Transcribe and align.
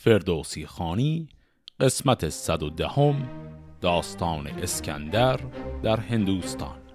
فردوسی 0.00 0.66
خانی 0.66 1.28
قسمت 1.80 2.28
صد 2.28 2.62
و 2.62 2.70
دهم 2.70 3.28
داستان 3.80 4.46
اسکندر 4.46 5.40
در 5.82 6.00
هندوستان. 6.00 6.87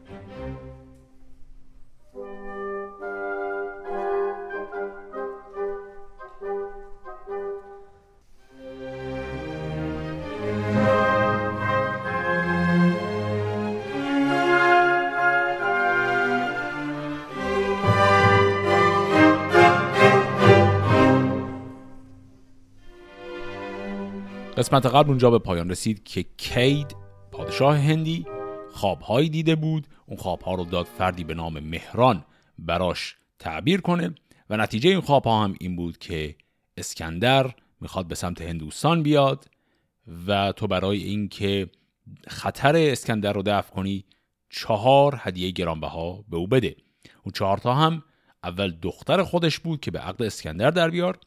قسمت 24.74 24.96
قبل 24.96 25.10
اونجا 25.10 25.32
به 25.32 25.40
پایان 25.40 25.70
رسید 25.70 26.04
که 26.04 26.26
کید 26.38 26.96
پادشاه 27.32 27.78
هندی 27.78 28.26
خوابهایی 28.72 29.30
دیده 29.30 29.56
بود. 29.56 29.88
اون 30.06 30.18
خوابها 30.18 30.56
رو 30.56 30.66
داد 30.66 30.86
فردی 30.86 31.24
به 31.24 31.34
نام 31.34 31.60
مهران 31.60 32.26
براش 32.60 33.16
تعبیر 33.40 33.82
کنه 33.82 34.16
و 34.50 34.58
نتیجه 34.58 34.90
این 34.90 35.02
خوابها 35.02 35.44
هم 35.44 35.56
این 35.60 35.76
بود 35.76 35.98
که 35.98 36.36
اسکندر 36.78 37.54
می‌خواد 37.82 38.08
به 38.08 38.16
سمت 38.16 38.42
هندوستان 38.42 39.04
بیاد 39.04 39.46
و 40.28 40.52
تو 40.52 40.68
برای 40.68 41.04
اینکه 41.04 41.70
خطر 42.28 42.76
اسکندر 42.76 43.34
رو 43.34 43.44
دفع 43.46 43.74
کنی 43.74 44.06
چهار 44.50 45.20
هدیه 45.20 45.52
گرانبها 45.52 46.26
به 46.30 46.38
او 46.38 46.48
بده. 46.48 46.76
اون 47.24 47.32
چهار 47.34 47.58
تا 47.58 47.74
هم 47.74 48.04
اول 48.44 48.74
دختر 48.82 49.24
خودش 49.24 49.60
بود 49.60 49.80
که 49.80 49.92
به 49.92 50.00
عقد 50.00 50.24
اسکندر 50.24 50.72
در 50.72 50.90
بیار 50.90 51.20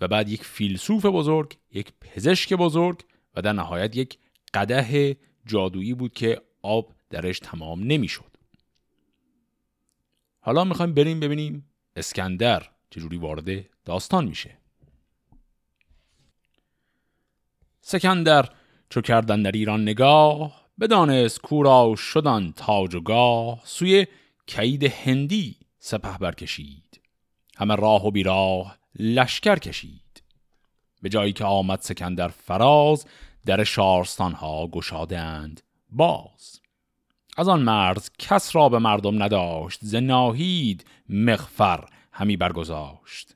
و 0.00 0.08
بعد 0.08 0.28
یک 0.28 0.44
فیلسوف 0.44 1.06
بزرگ 1.06 1.56
یک 1.72 1.92
پزشک 2.00 2.52
بزرگ 2.52 3.00
و 3.34 3.42
در 3.42 3.52
نهایت 3.52 3.96
یک 3.96 4.18
قده 4.54 5.16
جادویی 5.46 5.94
بود 5.94 6.12
که 6.12 6.42
آب 6.62 6.94
درش 7.10 7.38
تمام 7.38 7.84
نمی‌شد. 7.84 8.36
حالا 10.40 10.64
می‌خوایم 10.64 10.94
بریم 10.94 11.20
ببینیم 11.20 11.70
اسکندر 11.96 12.68
چجوری 12.90 13.16
وارد 13.16 13.64
داستان 13.84 14.24
میشه 14.24 14.58
سکندر 17.80 18.48
چو 18.90 19.00
کردن 19.00 19.42
در 19.42 19.52
ایران 19.52 19.82
نگاه 19.82 20.68
بدانست 20.80 21.40
کورا 21.40 21.94
شدن 21.96 22.52
تاج 22.52 22.94
و 22.94 23.00
گاه 23.00 23.60
سوی 23.64 24.06
کید 24.46 24.84
هندی 24.84 25.56
سپه 25.78 26.18
برکشید 26.18 27.00
همه 27.56 27.74
راه 27.76 28.06
و 28.06 28.10
بیراه 28.10 28.78
لشکر 28.98 29.56
کشید. 29.58 30.22
به 31.02 31.08
جایی 31.08 31.32
که 31.32 31.44
آمد 31.44 31.80
سکندر 31.80 32.28
فراز 32.28 33.06
در 33.46 33.64
شارستان 33.64 34.32
ها 34.32 34.66
گشادند 34.66 35.60
باز. 35.90 36.60
از 37.36 37.48
آن 37.48 37.62
مرز 37.62 38.10
کس 38.18 38.56
را 38.56 38.68
به 38.68 38.78
مردم 38.78 39.22
نداشت 39.22 39.78
ز 39.82 39.94
ناهید 39.94 40.84
مغفر 41.08 41.88
همی 42.12 42.36
برگذاشت. 42.36 43.34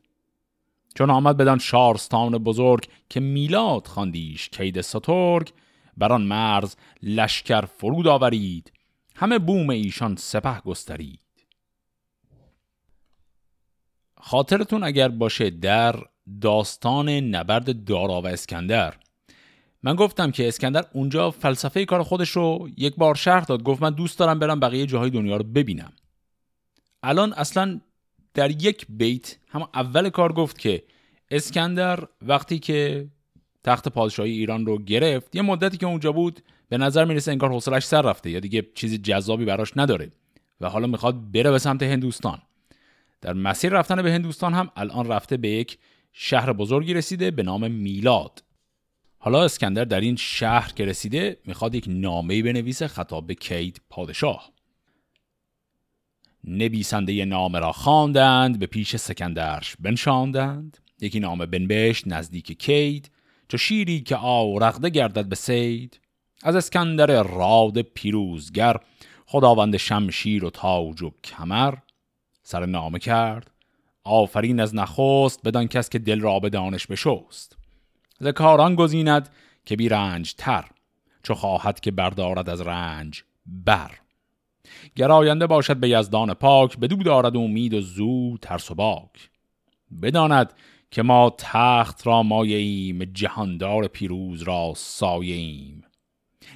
چون 0.94 1.10
آمد 1.10 1.36
بدان 1.36 1.58
شارستان 1.58 2.38
بزرگ 2.38 2.88
که 3.08 3.20
میلاد 3.20 3.86
خواندیش 3.86 4.48
کید 4.48 4.80
سترگ 4.80 5.52
بر 5.96 6.12
آن 6.12 6.22
مرز 6.22 6.76
لشکر 7.02 7.60
فرود 7.60 8.06
آورید 8.06 8.72
همه 9.16 9.38
بوم 9.38 9.70
ایشان 9.70 10.16
سپه 10.16 10.60
گسترید. 10.60 11.21
خاطرتون 14.24 14.82
اگر 14.82 15.08
باشه 15.08 15.50
در 15.50 15.94
داستان 16.40 17.08
نبرد 17.08 17.84
دارا 17.84 18.22
و 18.22 18.26
اسکندر. 18.26 18.94
من 19.82 19.94
گفتم 19.94 20.30
که 20.30 20.48
اسکندر 20.48 20.84
اونجا 20.92 21.30
فلسفه 21.30 21.84
کار 21.84 22.02
خودش 22.02 22.30
رو 22.30 22.68
یک 22.76 22.96
بار 22.96 23.14
شرح 23.14 23.44
داد 23.44 23.62
گفت 23.62 23.82
من 23.82 23.90
دوست 23.90 24.18
دارم 24.18 24.38
برم 24.38 24.60
بقیه 24.60 24.86
جاهای 24.86 25.10
دنیا 25.10 25.36
رو 25.36 25.44
ببینم. 25.44 25.92
الان 27.02 27.32
اصلا 27.32 27.80
در 28.34 28.50
یک 28.50 28.86
بیت 28.88 29.36
هم 29.48 29.68
اول 29.74 30.10
کار 30.10 30.32
گفت 30.32 30.58
که 30.58 30.82
اسکندر 31.30 32.08
وقتی 32.26 32.58
که 32.58 33.08
تخت 33.64 33.88
پادشاهی 33.88 34.32
ایران 34.32 34.66
رو 34.66 34.78
گرفت 34.78 35.36
یه 35.36 35.42
مدتی 35.42 35.76
که 35.76 35.86
اونجا 35.86 36.12
بود 36.12 36.40
به 36.68 36.78
نظر 36.78 37.04
می‌رسه 37.04 37.30
انگار 37.30 37.50
حوصلش 37.50 37.84
سر 37.84 38.02
رفته 38.02 38.30
یا 38.30 38.40
دیگه 38.40 38.66
چیزی 38.74 38.98
جذابی 38.98 39.44
براش 39.44 39.72
نداره 39.76 40.12
و 40.60 40.68
حالا 40.68 40.86
می‌خواد 40.86 41.32
بره 41.32 41.50
به 41.50 41.58
سمت 41.58 41.82
هندوستان. 41.82 42.38
در 43.22 43.32
مسیر 43.32 43.72
رفتن 43.72 44.02
به 44.02 44.12
هندوستان 44.12 44.54
هم 44.54 44.70
الان 44.76 45.08
رفته 45.08 45.36
به 45.36 45.48
یک 45.48 45.78
شهر 46.12 46.52
بزرگی 46.52 46.94
رسیده 46.94 47.30
به 47.30 47.42
نام 47.42 47.70
میلاد. 47.70 48.42
حالا 49.18 49.44
اسکندر 49.44 49.84
در 49.84 50.00
این 50.00 50.16
شهر 50.16 50.72
که 50.72 50.84
رسیده 50.84 51.38
می‌خواد 51.44 51.74
یک 51.74 51.84
نامه 51.88 52.42
بنویسه 52.42 52.88
خطاب 52.88 53.26
به 53.26 53.34
کید 53.34 53.80
پادشاه. 53.90 54.52
نویسنده 56.44 57.24
نامه 57.24 57.58
را 57.58 57.72
خواندند 57.72 58.58
به 58.58 58.66
پیش 58.66 58.96
سکندرش 58.96 59.76
بنشاندند. 59.80 60.78
یکی 61.00 61.20
نامه 61.20 61.46
بنبشت 61.46 62.08
نزدیک 62.08 62.58
کید 62.58 63.10
چو 63.48 63.58
شیری 63.58 64.00
که 64.00 64.16
آورغده 64.16 64.90
گردد 64.90 65.26
به 65.26 65.36
سید 65.36 66.00
از 66.42 66.56
اسکندر 66.56 67.22
راد 67.22 67.82
پیروزگر 67.82 68.76
خداوند 69.26 69.76
شمشیر 69.76 70.44
و 70.44 70.50
تاج 70.50 71.02
و 71.02 71.10
کمر. 71.24 71.74
سر 72.42 72.66
نامه 72.66 72.98
کرد. 72.98 73.50
آفرین 74.04 74.60
از 74.60 74.74
نخست 74.74 75.42
بدان 75.44 75.68
کس 75.68 75.88
که 75.88 75.98
دل 75.98 76.20
را 76.20 76.40
به 76.40 76.50
دانش 76.50 76.86
بشست. 76.86 77.56
ز 78.20 78.26
کاران 78.26 78.74
گزیند 78.74 79.28
که 79.64 79.76
بی 79.76 79.88
رنج 79.88 80.34
تر 80.34 80.64
چو 81.22 81.34
خواهد 81.34 81.80
که 81.80 81.90
بردارد 81.90 82.50
از 82.50 82.60
رنج 82.60 83.22
بر. 83.46 83.90
گراینده 84.96 85.46
باشد 85.46 85.76
به 85.76 85.88
یزدان 85.88 86.34
پاک 86.34 86.78
بدو 86.78 86.96
دارد 86.96 87.36
امید 87.36 87.74
و 87.74 87.80
زو 87.80 88.36
ترس 88.36 88.70
و 88.70 88.74
باک. 88.74 89.30
بداند 90.02 90.52
که 90.90 91.02
ما 91.02 91.34
تخت 91.38 92.06
را 92.06 92.22
مایه 92.22 92.56
ایم 92.56 93.04
جهاندار 93.04 93.86
پیروز 93.86 94.42
را 94.42 94.72
سایه 94.76 95.34
ایم 95.34 95.84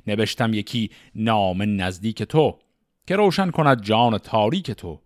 نوشتم 0.07 0.55
یکی 0.55 0.91
نام 1.15 1.81
نزدیک 1.81 2.23
تو 2.23 2.59
که 3.07 3.17
روشن 3.17 3.51
کند 3.51 3.83
جان 3.83 4.19
تاریک 4.19 4.71
تو. 4.71 5.01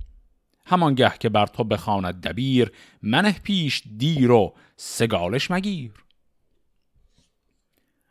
همانگه 0.70 1.12
که 1.20 1.28
بر 1.28 1.46
تو 1.46 1.64
بخواند 1.64 2.20
دبیر 2.20 2.72
منه 3.02 3.32
پیش 3.32 3.82
دیر 3.96 4.30
و 4.30 4.54
سگالش 4.76 5.50
مگیر. 5.50 5.92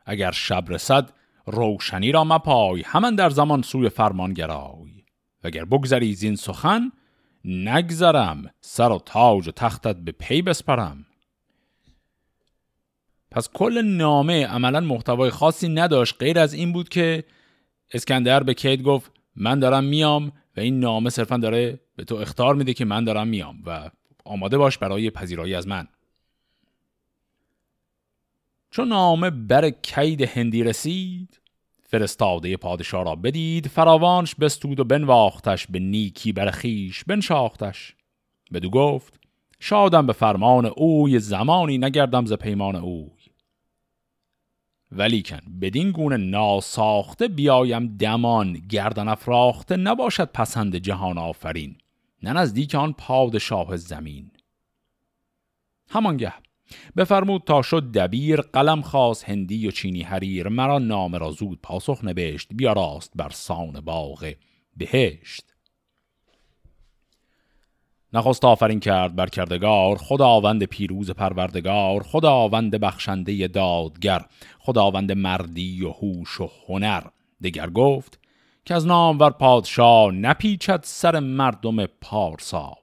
اگر 0.06 0.32
شب 0.32 0.66
رسد 0.68 1.12
روشنی 1.46 2.12
را 2.12 2.24
مپای 2.24 2.82
همان 2.86 3.16
در 3.16 3.30
زمان 3.30 3.62
سوی 3.62 3.90
فرمان 3.90 4.34
گرای. 4.34 5.04
وگر 5.44 5.66
بگذری 5.66 6.14
زین 6.14 6.36
سخن 6.36 6.92
نگذرم 7.46 8.50
سر 8.62 8.92
و 8.92 9.00
تاج 9.06 9.48
و 9.48 9.52
تختت 9.52 9.96
به 9.96 10.12
پی 10.12 10.42
بسپرم. 10.42 11.06
پس 13.32 13.50
کل 13.54 13.82
نامه 13.82 14.48
عملا 14.48 14.80
محتوای 14.80 15.30
خاصی 15.30 15.70
نداشت 15.70 16.16
غیر 16.20 16.40
از 16.40 16.54
این 16.54 16.74
بود 16.74 16.90
که 16.90 17.24
اسکندر 17.94 18.44
به 18.44 18.54
کید 18.54 18.84
گفت 18.84 19.12
من 19.36 19.60
دارم 19.60 19.84
میام 19.84 20.32
این 20.62 20.80
نامه 20.80 21.10
صرفا 21.10 21.38
داره 21.38 21.80
به 21.96 22.04
تو 22.04 22.16
اختار 22.16 22.56
میده 22.56 22.74
که 22.74 22.86
من 22.86 23.04
دارم 23.04 23.28
میام 23.28 23.64
و 23.66 23.90
آماده 24.26 24.58
باش 24.58 24.78
برای 24.78 25.10
پذیرایی 25.10 25.56
از 25.56 25.68
من. 25.68 25.88
چون 28.72 28.88
نامه 28.88 29.30
بر 29.30 29.70
کید 29.70 30.22
هندی 30.22 30.64
رسید 30.64 31.40
فرستاده 31.84 32.58
پادشاه 32.58 33.04
را 33.06 33.16
بدید 33.16 33.68
فراوانش 33.68 34.36
بستود 34.36 34.80
و 34.80 34.84
بنواختش 34.84 35.68
به 35.68 35.80
نیکی 35.80 36.32
بر 36.32 36.52
خیش 36.52 37.04
بنشاختش. 37.04 37.96
بدو 38.54 38.70
گفت 38.70 39.20
شادم 39.60 40.08
به 40.08 40.14
فرمان 40.14 40.66
اوی 40.66 41.20
زمانی 41.20 41.78
نگردم 41.78 42.26
ز 42.26 42.34
پیمان 42.34 42.76
اوی. 42.76 43.19
ولیکن 44.92 45.40
بدین 45.62 45.92
گونه 45.92 46.18
ناساخته 46.18 47.28
بیایم 47.28 47.98
دمان 47.98 48.54
گردن 48.54 49.08
افراخته 49.08 49.78
نباشد 49.78 50.32
پسند 50.32 50.76
جهان 50.76 51.18
آفرین 51.18 51.78
نه 52.24 52.34
نزدیک 52.34 52.76
آن 52.76 52.94
پادشاه 52.94 53.78
زمین. 53.78 54.32
همانگه 55.90 56.34
بفرمود 56.98 57.44
تا 57.44 57.62
شد 57.62 57.92
دبیر 57.92 58.42
قلم 58.42 58.82
خواست 58.82 59.30
هندی 59.30 59.68
و 59.68 59.72
چینی 59.72 60.02
حریر 60.02 60.48
مرا 60.48 60.80
نام 60.80 61.16
را 61.16 61.32
زود 61.32 61.60
پاسخ 61.64 62.04
نوشت 62.04 62.50
بیا 62.56 62.74
راست 62.74 63.12
بر 63.16 63.30
سان 63.30 63.82
باغ 63.82 64.34
بهشت. 64.78 65.49
نخست 68.14 68.46
آفرین 68.46 68.80
کرد 68.80 69.16
بر 69.16 69.28
کردگار 69.28 69.98
خداوند 69.98 70.64
پیروز 70.64 71.12
پروردگار 71.12 72.04
خداوند 72.04 72.76
بخشنده 72.76 73.48
دادگر 73.48 74.26
خداوند 74.60 75.12
مردی 75.12 75.86
و 75.86 75.90
هوش 75.90 76.42
و 76.42 76.50
هنر. 76.68 77.04
دگر 77.44 77.70
گفت 77.70 78.20
که 78.66 78.76
از 78.76 78.88
نامور 78.88 79.30
پادشاه 79.30 80.12
نپیچد 80.12 80.80
سر 80.84 81.20
مردم 81.20 81.86
پارسا. 81.86 82.74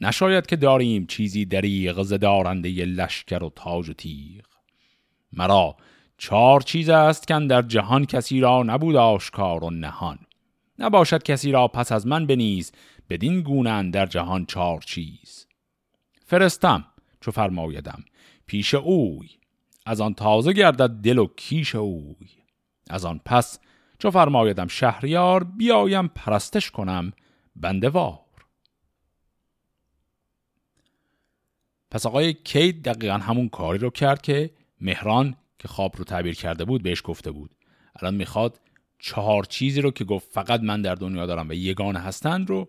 نشاید 0.00 0.46
که 0.46 0.56
داریم 0.56 1.06
چیزی 1.06 1.44
دریغ 1.44 2.02
ز 2.02 2.12
دارنده 2.12 2.68
لشکر 2.84 3.44
و 3.44 3.50
تاج 3.56 3.88
و 3.88 3.92
تیغ. 3.92 4.44
مرا 5.32 5.76
چهار 6.18 6.60
چیز 6.60 6.88
است 6.88 7.28
که 7.28 7.34
در 7.34 7.62
جهان 7.62 8.04
کسی 8.04 8.40
را 8.40 8.62
نبود 8.62 8.96
آشکار 8.96 9.64
و 9.64 9.70
نهان. 9.70 10.18
نباشد 10.78 11.22
کسی 11.22 11.52
را 11.52 11.68
پس 11.68 11.92
از 11.92 12.06
من 12.06 12.26
بنیز 12.26 12.72
بدین 13.10 13.40
گونه 13.40 13.90
در 13.90 14.06
جهان 14.06 14.46
چهار 14.46 14.80
چیز. 14.80 15.46
فرستم 16.26 16.84
چو 17.20 17.30
فرمایدم 17.30 18.04
پیش 18.46 18.74
اوی. 18.74 19.28
از 19.86 20.00
آن 20.00 20.14
تازه 20.14 20.52
گردد 20.52 20.90
دل 20.90 21.18
و 21.18 21.26
کیش 21.36 21.74
اوی. 21.74 22.28
از 22.90 23.04
آن 23.04 23.20
پس 23.24 23.58
چو 23.98 24.10
فرمایدم 24.10 24.66
شهریار 24.66 25.44
بیایم 25.44 26.08
پرستش 26.08 26.70
کنم 26.70 27.12
بنده 27.56 27.88
وار. 27.88 28.20
پس 31.90 32.06
آقای 32.06 32.34
کید 32.34 32.82
دقیقا 32.82 33.14
همون 33.14 33.48
کاری 33.48 33.78
رو 33.78 33.90
کرد 33.90 34.22
که 34.22 34.50
مهران 34.80 35.36
که 35.58 35.68
خواب 35.68 35.96
رو 35.96 36.04
تعبیر 36.04 36.34
کرده 36.34 36.64
بود 36.64 36.82
بهش 36.82 37.02
گفته 37.04 37.30
بود. 37.30 37.50
الان 37.96 38.14
می‌خواد 38.14 38.60
چهار 38.98 39.44
چیزی 39.44 39.80
رو 39.80 39.90
که 39.90 40.04
گفت 40.04 40.28
فقط 40.32 40.60
من 40.60 40.82
در 40.82 40.94
دنیا 40.94 41.26
دارم 41.26 41.48
و 41.48 41.52
یگانه 41.52 41.98
هستند 41.98 42.50
رو 42.50 42.68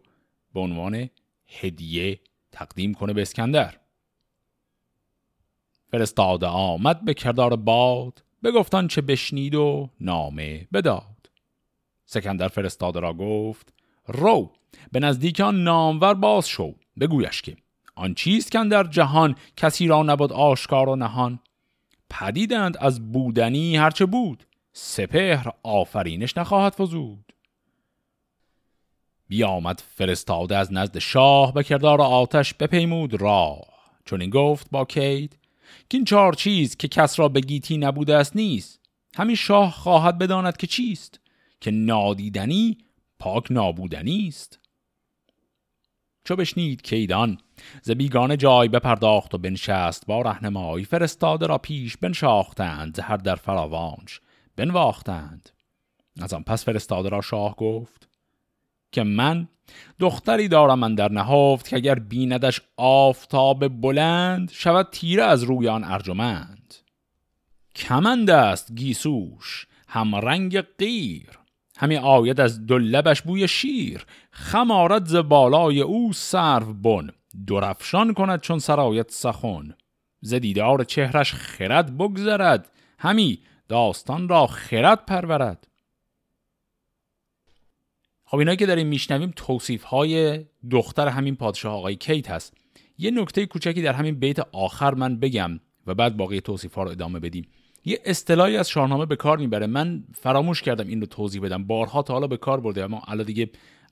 به 0.58 0.64
عنوان 0.64 1.10
هدیه 1.48 2.20
تقدیم 2.52 2.94
کنه 2.94 3.14
به 3.14 3.22
اسکندر. 3.22 3.78
فرستاده 5.92 6.48
آمد 6.48 7.06
به 7.06 7.14
کردار 7.14 7.56
باد 7.56 8.24
بگفتان 8.44 8.88
چه 8.88 9.02
بشنید 9.02 9.56
و 9.56 9.90
نامه 10.00 10.68
بداد. 10.74 11.30
سکندر 12.06 12.48
فرستاده 12.48 13.00
را 13.00 13.14
گفت 13.14 13.74
رو 14.08 14.52
به 14.92 15.00
نزدیک 15.00 15.40
آن 15.40 15.64
نامور 15.64 16.14
باز 16.14 16.48
شو 16.48 16.76
بگویش 17.00 17.42
که 17.42 17.58
آن 17.96 18.14
چیست 18.14 18.52
که 18.52 18.64
در 18.64 18.84
جهان 18.84 19.36
کسی 19.58 19.88
را 19.88 20.04
نبود 20.04 20.34
آشکار 20.34 20.90
و 20.90 20.96
نهان؟ 20.96 21.40
پدیدند 22.10 22.78
از 22.78 23.12
بودنی 23.12 23.78
هرچه 23.78 24.06
بود 24.06 24.48
سپهر 24.74 25.52
آفرینش 25.64 26.38
نخواهد 26.38 26.74
فزود. 26.74 27.34
بیامد 29.28 29.84
فرستاده 29.96 30.58
از 30.58 30.74
نزد 30.74 31.00
شاه 31.00 31.54
به 31.54 31.64
کردار 31.64 32.02
آتش 32.02 32.54
بپیمود 32.54 33.22
راه. 33.22 33.68
چون 34.06 34.22
این 34.22 34.30
گفت 34.30 34.68
با 34.72 34.86
کید 34.86 35.38
که 35.90 35.98
این 35.98 36.06
چهار 36.06 36.34
چیز 36.34 36.78
که 36.78 36.88
کس 36.88 37.20
را 37.20 37.30
به 37.30 37.40
گیتی 37.40 37.78
نبوده 37.78 38.16
است 38.16 38.36
نیست. 38.36 38.80
همین 39.16 39.36
شاه 39.36 39.72
خواهد 39.72 40.18
بداند 40.18 40.58
که 40.58 40.68
چیست 40.68 41.20
که 41.62 41.72
نادیدنی 41.72 42.78
پاک 43.20 43.52
نابودنی 43.52 44.28
است 44.28 44.60
چو 46.24 46.36
بشنید 46.36 46.82
کیدان 46.82 47.38
ز 47.82 47.92
بیگانه 47.92 48.38
جای 48.38 48.68
بپرداخت 48.68 49.36
و 49.36 49.38
بنشست 49.38 50.06
با 50.08 50.22
رهنمایی 50.22 50.86
فرستاده 50.86 51.48
را 51.48 51.58
پیش 51.58 51.98
بنشاختند 51.98 53.00
هر 53.00 53.18
در 53.18 53.36
فراوانش 53.36 54.22
بنواختند. 54.56 55.50
از 56.22 56.34
آن 56.34 56.44
پس 56.44 56.66
فرستاده 56.66 57.10
را 57.10 57.22
شاه 57.22 57.56
گفت 57.56 58.10
که 58.98 59.04
من 59.04 59.48
دختری 60.00 60.48
دارم 60.48 60.80
من 60.80 60.96
در 60.96 61.12
نهافت 61.12 61.68
که 61.68 61.76
اگر 61.76 61.96
بیندش 61.96 62.62
آفتاب 62.78 63.68
بلند 63.68 64.52
شود 64.52 64.88
تیره 64.92 65.24
از 65.24 65.44
روی 65.44 65.68
آن 65.68 65.84
ارجمند. 65.84 66.76
کمند 67.76 68.30
است 68.30 68.76
گیسوش 68.76 69.68
هم 69.88 70.16
رنگ 70.16 70.62
غیر 70.62 71.40
همی 71.78 71.98
آید 71.98 72.42
از 72.42 72.68
دلبش 72.68 73.22
بوی 73.22 73.48
شیر. 73.48 74.06
خم 74.32 74.72
آرد 74.72 75.06
ز 75.06 75.16
بالای 75.16 75.82
او 75.82 76.14
سرو 76.14 76.74
بن 76.74 77.10
درفشان 77.48 78.14
کند 78.14 78.42
چون 78.42 78.60
سرایت 78.60 79.12
سخن. 79.12 79.76
ز 80.22 80.34
دیدار 80.34 80.84
چهرش 80.84 81.34
خرد 81.34 81.98
بگذرد 81.98 82.72
همی 83.00 83.40
داستان 83.70 84.30
را 84.30 84.48
خرد 84.48 85.06
پرورد. 85.06 85.68
خب 88.30 88.38
اینایی 88.38 88.58
که 88.58 88.66
داریم 88.66 88.88
میشنویم 88.88 89.34
توصیف 89.36 89.84
های 89.84 90.46
دختر 90.72 91.08
همین 91.08 91.36
پادشاه 91.36 91.74
آقای 91.76 91.96
کیت 91.96 92.32
هست. 92.32 92.54
یه 92.98 93.12
نکته 93.12 93.46
کوچکی 93.46 93.82
در 93.82 93.94
همین 93.94 94.20
بیت 94.20 94.40
آخر 94.40 94.94
من 94.94 95.20
بگم 95.20 95.60
و 95.88 95.94
بعد 95.94 96.18
باقی 96.18 96.42
توصیف 96.42 96.74
ها 96.74 96.84
رو 96.84 96.92
ادامه 96.92 97.20
بدیم. 97.20 97.48
یه 97.86 98.00
اصطلاحی 98.06 98.58
از 98.58 98.70
شاهنامه 98.70 99.06
به 99.06 99.16
کار 99.16 99.38
می‌بره. 99.38 99.68
من 99.68 100.04
فراموش 100.14 100.62
کردم 100.62 100.88
این 100.88 101.02
رو 101.02 101.08
توضیح 101.08 101.42
بدم. 101.42 101.64
بارها 101.64 102.02
تا 102.02 102.14
حالا 102.14 102.28
به 102.28 102.38
کار 102.38 102.60
برده 102.60 102.84
اما 102.84 103.02
الان 103.08 103.26
دیگه 103.26 103.50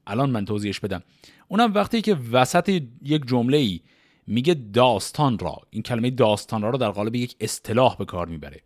الان 0.07 0.29
من 0.29 0.45
توضیحش 0.45 0.79
بدم. 0.79 1.03
اونم 1.47 1.73
وقتی 1.73 2.01
که 2.01 2.17
وسط 2.31 2.81
یک 3.01 3.27
جمله 3.27 3.57
ای 3.57 3.79
میگه 4.27 4.53
داستان 4.53 5.39
را 5.39 5.61
این 5.69 5.83
کلمه 5.83 6.09
داستان 6.09 6.61
را 6.61 6.71
در 6.71 6.89
قالب 6.89 7.15
یک 7.15 7.35
اصطلاح 7.39 7.97
به 7.97 8.05
کار 8.05 8.27
می‌بره. 8.27 8.61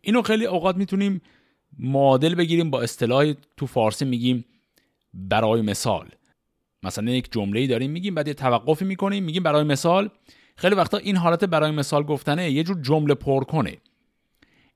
اینو 0.00 0.22
خیلی 0.22 0.46
اوقات 0.46 0.76
می‌تونیم 0.76 1.20
معادل 1.78 2.34
بگیریم 2.34 2.70
با 2.70 2.82
اصطلاح 2.82 3.32
تو 3.56 3.66
فارسی 3.66 4.04
میگیم 4.04 4.44
برای 5.14 5.62
مثال. 5.62 6.08
مثلا 6.82 7.10
یک 7.10 7.32
جمله 7.32 7.60
ای 7.60 7.66
داریم 7.66 7.90
میگیم 7.90 8.14
بعد 8.14 8.28
یه 8.28 8.34
توقفی 8.34 8.84
می‌کنیم 8.84 9.24
میگیم 9.24 9.42
برای 9.42 9.64
مثال. 9.64 10.10
خیلی 10.56 10.74
وقتا 10.74 10.96
این 10.96 11.16
حالت 11.16 11.44
برای 11.44 11.70
مثال 11.70 12.02
گفتنه 12.02 12.50
یه 12.50 12.62
جور 12.62 12.80
جمله 12.82 13.14
پر 13.14 13.44
کنه. 13.44 13.76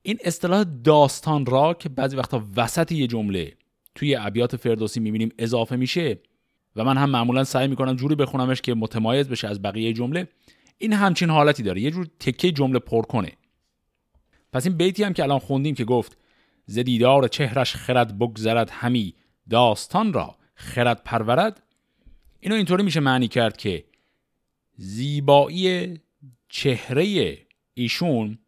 این 0.01 0.17
اصطلاح 0.23 0.63
داستان 0.83 1.45
را 1.45 1.73
که 1.73 1.89
بعضی 1.89 2.15
وقتا 2.15 2.43
وسط 2.55 2.91
یه 2.91 3.07
جمله 3.07 3.53
توی 3.95 4.15
ابیات 4.15 4.55
فردوسی 4.55 4.99
می‌بینیم 4.99 5.29
اضافه 5.37 5.75
میشه 5.75 6.19
و 6.75 6.83
من 6.83 6.97
هم 6.97 7.09
معمولا 7.09 7.43
سعی 7.43 7.67
می‌کنم 7.67 7.95
جوری 7.95 8.15
بخونمش 8.15 8.61
که 8.61 8.73
متمایز 8.73 9.29
بشه 9.29 9.47
از 9.47 9.61
بقیه 9.61 9.93
جمله 9.93 10.27
این 10.77 10.93
همچین 10.93 11.29
حالتی 11.29 11.63
داره. 11.63 11.81
یه 11.81 11.91
جور 11.91 12.07
تکه 12.19 12.51
جمله 12.51 12.79
پر 12.79 13.01
کنه. 13.01 13.31
پس 14.53 14.67
این 14.67 14.77
بیتی 14.77 15.03
هم 15.03 15.13
که 15.13 15.23
الان 15.23 15.39
خوندیم 15.39 15.75
که 15.75 15.85
گفت 15.85 16.17
ز 16.65 16.79
دیدار 16.79 17.27
چهرش 17.27 17.75
خرد 17.75 18.17
بگذرد 18.17 18.69
همی 18.69 19.13
داستان 19.49 20.13
را 20.13 20.35
خرد 20.55 21.03
پرورد. 21.03 21.63
اینو 22.39 22.55
اینطوری 22.55 22.83
میشه 22.83 22.99
معنی 22.99 23.27
کرد 23.27 23.57
که 23.57 23.85
زیبایی 24.77 25.99
چهره 26.49 27.37
ایشون 27.73 28.39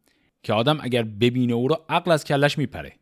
که 0.44 0.54
آدم 0.54 0.78
اگر 0.82 1.04
ببینه 1.04 1.54
او 1.54 1.68
را 1.68 1.86
عقل 1.90 2.12
از 2.12 2.24
کلش 2.24 2.58
میپره. 2.58 2.94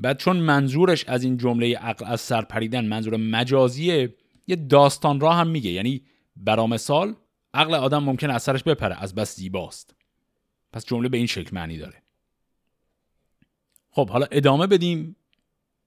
بعد 0.00 0.18
چون 0.18 0.36
منظورش 0.36 1.04
از 1.04 1.24
این 1.24 1.36
جمله 1.36 1.76
عقل 1.76 2.06
از 2.06 2.20
سر 2.20 2.42
پریدن 2.42 2.84
منظور 2.84 3.16
مجازیه 3.16 4.14
یه 4.46 4.56
داستان 4.56 5.20
را 5.20 5.32
هم 5.32 5.46
میگه. 5.46 5.70
یعنی 5.70 6.02
برا 6.36 6.66
مثال 6.66 7.14
عقل 7.54 7.74
آدم 7.74 8.02
ممکن 8.02 8.30
از 8.30 8.42
سرش 8.42 8.62
بپره 8.62 9.02
از 9.02 9.14
بس 9.14 9.36
زیباست. 9.36 9.94
پس 10.72 10.86
جمله 10.86 11.08
به 11.08 11.16
این 11.16 11.26
شکل 11.26 11.50
معنی 11.52 11.78
داره. 11.78 12.02
خب 13.90 14.10
حالا 14.10 14.26
ادامه 14.30 14.66
بدیم. 14.66 15.16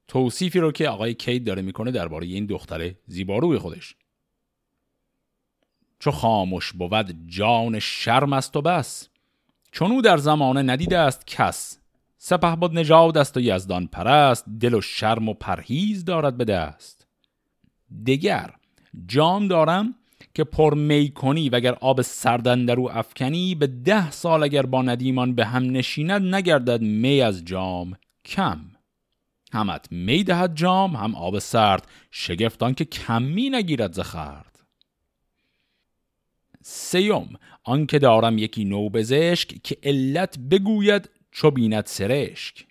توصیفی 0.07 0.59
رو 0.59 0.71
که 0.71 0.89
آقای 0.89 1.13
کید 1.13 1.45
داره 1.45 1.61
می‌کنه 1.61 1.91
درباره 1.91 2.27
این 2.27 2.45
دختر 2.45 2.93
زیباروی 3.07 3.57
خودش. 3.57 3.95
چو 5.99 6.11
خاموش 6.11 6.73
بود 6.73 7.27
جان 7.27 7.79
شرم 7.79 8.33
است 8.33 8.55
و 8.55 8.61
بس. 8.61 9.09
چون 9.71 9.91
او 9.91 10.01
در 10.01 10.17
زمانه 10.17 10.61
ندیده 10.61 10.97
است 10.97 11.27
کس. 11.27 11.79
سپه 12.17 12.55
بود 12.55 12.73
نژاد 12.73 13.17
است 13.17 13.37
و 13.37 13.39
یزدان 13.39 13.87
پرست. 13.87 14.45
دل 14.59 14.73
و 14.73 14.81
شرم 14.81 15.29
و 15.29 15.33
پرهیز 15.33 16.05
دارد 16.05 16.37
به 16.37 16.45
دست. 16.45 17.07
دگر 18.05 18.53
جام 19.07 19.47
دارم 19.47 19.95
که 20.33 20.43
پر 20.43 20.73
می 20.73 21.11
کنی 21.11 21.49
و 21.49 21.55
اگر 21.55 21.73
آب 21.73 22.01
سردن 22.01 22.65
در 22.65 22.75
او 22.75 22.91
افکنی 22.91 23.55
به 23.55 23.67
ده 23.67 24.11
سال 24.11 24.43
اگر 24.43 24.65
با 24.65 24.81
ندیمان 24.81 25.35
به 25.35 25.45
هم 25.45 25.63
نشیند 25.63 26.35
نگردد 26.35 26.81
می 26.81 27.21
از 27.21 27.45
جام 27.45 27.97
کم. 28.25 28.59
همت 29.57 29.91
می 29.91 30.23
دهد 30.23 30.55
جام 30.55 30.95
هم 30.95 31.15
آب 31.15 31.39
سرد 31.39 31.87
شگفتان 32.11 32.73
که 32.73 32.85
کمی 32.85 33.49
نگیرد 33.49 33.93
زخرد 33.93 34.59
سیوم 36.63 37.29
آنکه 37.63 37.99
دارم 37.99 38.37
یکی 38.37 38.65
نو 38.65 38.89
بزشک 38.89 39.61
که 39.63 39.77
علت 39.83 40.39
بگوید 40.39 41.09
چو 41.31 41.51
بیند 41.51 41.85
سرشک. 41.85 42.65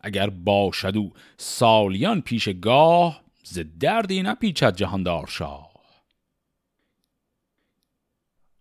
اگر 0.00 0.30
باشد 0.30 0.96
او 0.96 1.12
سالیان 1.36 2.20
پیش 2.20 2.48
گاه 2.48 3.22
ز 3.44 3.60
دردی 3.80 4.22
نپیچد 4.22 4.76
جهاندار 4.76 5.26
شاه. 5.26 5.72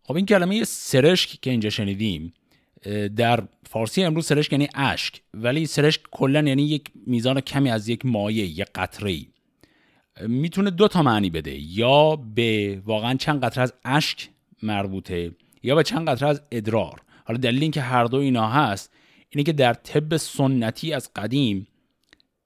خب 0.03 0.15
این 0.15 0.25
کلمه 0.25 0.63
سرشک 0.63 1.41
که 1.41 1.49
اینجا 1.51 1.69
شنیدیم 1.69 2.33
در 3.15 3.43
فارسی 3.69 4.03
امروز 4.03 4.25
سرشک 4.25 4.51
یعنی 4.51 4.67
اشک 4.75 5.21
ولی 5.33 5.65
سرشک 5.65 6.01
کلا 6.11 6.41
یعنی 6.41 6.63
یک 6.63 6.91
میزان 7.05 7.41
کمی 7.41 7.69
از 7.69 7.89
یک 7.89 8.05
مایه 8.05 8.45
یک 8.45 8.67
قطره 8.75 9.17
می‌تونه 10.27 10.69
دو 10.69 10.87
تا 10.87 11.01
معنی 11.01 11.29
بده. 11.29 11.59
یا 11.59 12.15
به 12.15 12.81
واقعا 12.85 13.13
چند 13.13 13.43
قطره 13.43 13.63
از 13.63 13.73
اشک 13.85 14.29
مربوطه 14.63 15.31
یا 15.63 15.75
به 15.75 15.83
چند 15.83 16.09
قطره 16.09 16.29
از 16.29 16.41
ادرار. 16.51 17.01
حالا 17.25 17.39
دلیل 17.39 17.61
اینکه 17.61 17.81
هر 17.81 18.03
دو 18.03 18.17
اینا 18.17 18.47
هست 18.47 18.93
اینه 19.29 19.43
که 19.43 19.53
در 19.53 19.73
طب 19.73 20.17
سنتی 20.17 20.93
از 20.93 21.13
قدیم 21.13 21.67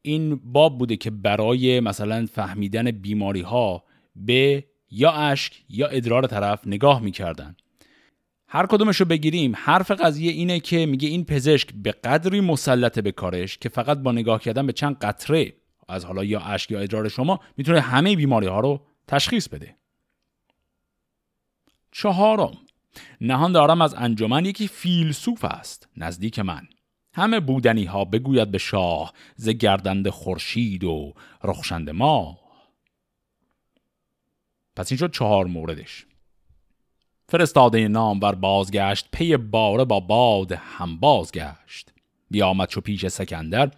این 0.01 0.35
باب 0.35 0.77
بوده 0.77 0.97
که 0.97 1.11
برای 1.11 1.79
مثلا 1.79 2.25
فهمیدن 2.25 2.91
بیماری 2.91 3.41
ها 3.41 3.83
به 4.15 4.63
یا 4.91 5.11
اشک 5.11 5.53
یا 5.69 5.87
ادرار 5.87 6.27
طرف 6.27 6.67
نگاه 6.67 7.01
می‌کردن. 7.01 7.55
هر 8.55 8.65
کدومش 8.65 8.97
رو 8.97 9.05
بگیریم 9.05 9.53
حرف 9.55 9.91
قضیه 9.91 10.31
اینه 10.31 10.59
که 10.59 10.85
میگه 10.85 11.07
این 11.07 11.25
پزشک 11.25 11.73
به 11.73 11.91
قدری 11.91 12.41
مسلطه 12.41 13.01
به 13.01 13.11
کارش 13.11 13.57
که 13.57 13.69
فقط 13.69 13.97
با 13.97 14.11
نگاه 14.11 14.39
کردن 14.39 14.67
به 14.67 14.73
چند 14.73 14.97
قطره 14.97 15.53
از 15.87 16.05
حالا 16.05 16.23
یا 16.23 16.39
اشک 16.39 16.71
یا 16.71 16.79
ادرار 16.79 17.09
شما 17.09 17.39
می‌تونه 17.57 17.81
همه 17.81 18.15
بیماری 18.15 18.47
ها 18.47 18.59
رو 18.59 18.81
تشخیص 19.07 19.47
بده. 19.47 19.75
چهارم 21.91 22.57
نهان 23.21 23.51
دارم 23.51 23.81
از 23.81 23.93
انجمن 23.93 24.45
یکی 24.45 24.67
فیلسوف 24.67 25.45
است 25.45 25.89
نزدیک 25.97 26.39
من. 26.39 26.67
همه 27.13 27.39
بودنی 27.39 27.85
ها 27.85 28.05
بگوید 28.05 28.51
به 28.51 28.57
شاه 28.57 29.13
ز 29.35 29.49
گردند 29.49 30.09
خورشید 30.09 30.83
و 30.83 31.13
رخشند 31.43 31.89
ما 31.89 32.39
پس 34.75 34.91
این 34.91 34.97
شد 34.97 35.11
چهار 35.11 35.45
موردش. 35.45 36.05
فرستاده 37.29 37.87
نام 37.87 38.19
بر 38.19 38.35
بازگشت 38.35 39.07
پی 39.11 39.37
باره 39.37 39.85
با 39.85 39.99
باد 39.99 40.51
هم 40.51 40.97
بازگشت. 40.97 41.93
بیامد 42.31 42.67
چو 42.67 42.81
پیش 42.81 43.07
سکندر 43.07 43.71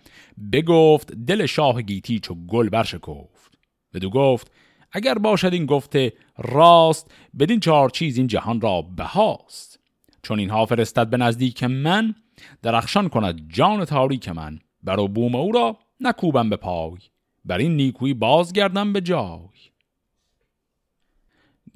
بگفت 0.54 1.12
دل 1.12 1.46
شاه 1.46 1.82
گیتی 1.82 2.20
چو 2.20 2.36
گل 2.36 2.70
برشکفت. 2.70 3.58
بدو 3.94 4.10
گفت 4.10 4.52
اگر 4.92 5.14
باشد 5.14 5.54
این 5.54 5.66
گفته 5.66 6.14
راست 6.38 7.12
بدین 7.40 7.60
چهار 7.60 7.90
چیز 7.90 8.18
این 8.18 8.28
جهان 8.28 8.62
را 8.62 8.82
بهاست. 8.82 9.80
چون 10.24 10.40
اینها 10.40 10.66
فرستد 10.66 11.10
به 11.10 11.18
نزدیک 11.18 11.64
من 11.64 12.16
درخشان 12.62 13.10
کند 13.10 13.54
جان 13.54 13.86
تاریک 13.86 14.30
من. 14.30 14.60
بر 14.84 15.08
بوم 15.08 15.36
او 15.36 15.52
را 15.52 15.78
نکوبم 16.00 16.50
به 16.50 16.56
پای 16.56 16.98
بر 17.46 17.58
این 17.58 17.76
نیکویی 17.76 18.14
بازگردم 18.14 18.94
به 18.94 19.02
جای. 19.02 19.48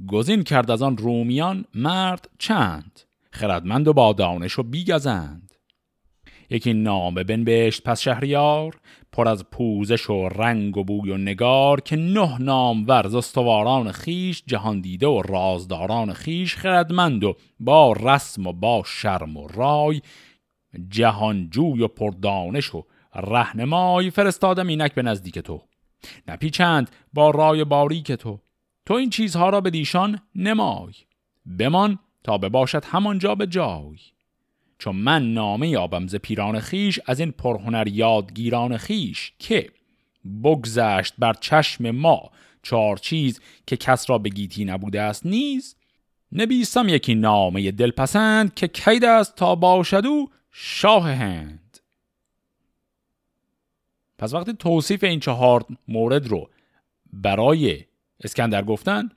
گزین 0.08 0.44
کرد 0.44 0.72
از 0.72 0.82
آن 0.82 0.98
رومیان 0.98 1.66
مرد 1.76 2.30
چند 2.40 3.00
خردمند 3.32 3.88
و 3.88 3.94
با 3.94 4.14
دانش 4.14 4.60
و 4.60 4.64
بیگزند. 4.64 5.54
یکی 6.50 6.74
نامه 6.74 7.24
بنبشت 7.24 7.84
پس 7.84 8.02
شهریار 8.02 8.76
پر 9.12 9.28
از 9.28 9.50
پوزش 9.50 10.10
و 10.10 10.30
رنگ 10.30 10.78
و 10.78 10.84
بوی 10.84 11.12
و 11.12 11.18
نگار 11.18 11.82
که 11.82 11.96
نه 11.96 12.38
نام 12.42 12.88
ورز 12.88 13.16
استواران 13.16 13.92
خیش 13.92 14.44
جهان 14.48 14.82
دیده 14.82 15.08
و 15.08 15.22
رازداران 15.22 16.14
خیش 16.14 16.56
خردمند 16.56 17.24
و 17.24 17.36
با 17.60 17.94
رسم 17.94 18.48
و 18.48 18.54
با 18.54 18.84
شرم 18.86 19.38
و 19.38 19.48
رای 19.48 20.02
جهانجوی 20.90 21.82
و 21.82 21.88
پردانش 21.88 22.76
و 22.76 22.86
رهنمای 23.16 24.10
فرستادم 24.10 24.68
اینک 24.68 24.94
به 24.94 25.02
نزدیک 25.02 25.40
تو. 25.40 25.62
نپیچند 26.28 26.90
با 27.14 27.30
رای 27.30 27.64
باریک 27.64 28.12
تو. 28.12 28.40
تو 28.92 28.98
این 28.98 29.10
چیزها 29.10 29.50
را 29.50 29.62
به 29.62 29.70
دیشان 29.70 30.20
نمای. 30.36 30.94
بمان 31.60 32.00
تا 32.24 32.38
بباشد 32.38 32.86
همانجا 32.86 33.36
به 33.36 33.48
جای. 33.48 33.98
چون 34.80 34.96
من 34.96 35.34
نامه 35.34 35.70
یابم 35.70 36.08
ز 36.08 36.16
پیران 36.16 36.60
خیش 36.60 37.00
از 37.06 37.20
این 37.20 37.32
پرهنر 37.32 37.88
یادگیران 37.88 38.78
خیش 38.78 39.34
که 39.40 39.70
بگذشت 40.44 41.14
بر 41.20 41.34
چشم 41.34 41.92
ما 41.92 42.32
چهار 42.64 42.98
چیز 42.98 43.42
که 43.68 43.78
کس 43.78 44.10
را 44.10 44.18
به 44.18 44.30
گیتی 44.30 44.66
نبوده 44.66 45.02
است 45.02 45.26
نیز 45.26 45.76
نبیستم 46.32 46.90
یکی 46.90 47.16
نامه 47.16 47.72
دلپسند 47.72 48.54
که 48.54 48.68
کید 48.68 49.06
است 49.06 49.36
تا 49.36 49.56
باشد 49.56 50.06
او 50.06 50.30
شاه 50.52 51.12
هند. 51.12 51.80
پس 54.18 54.34
وقتی 54.34 54.54
توصیف 54.54 55.04
این 55.04 55.20
چهار 55.20 55.66
مورد 55.88 56.28
رو 56.28 56.50
برای 57.14 57.84
اسکندر 58.24 58.64
گفتن 58.64 59.10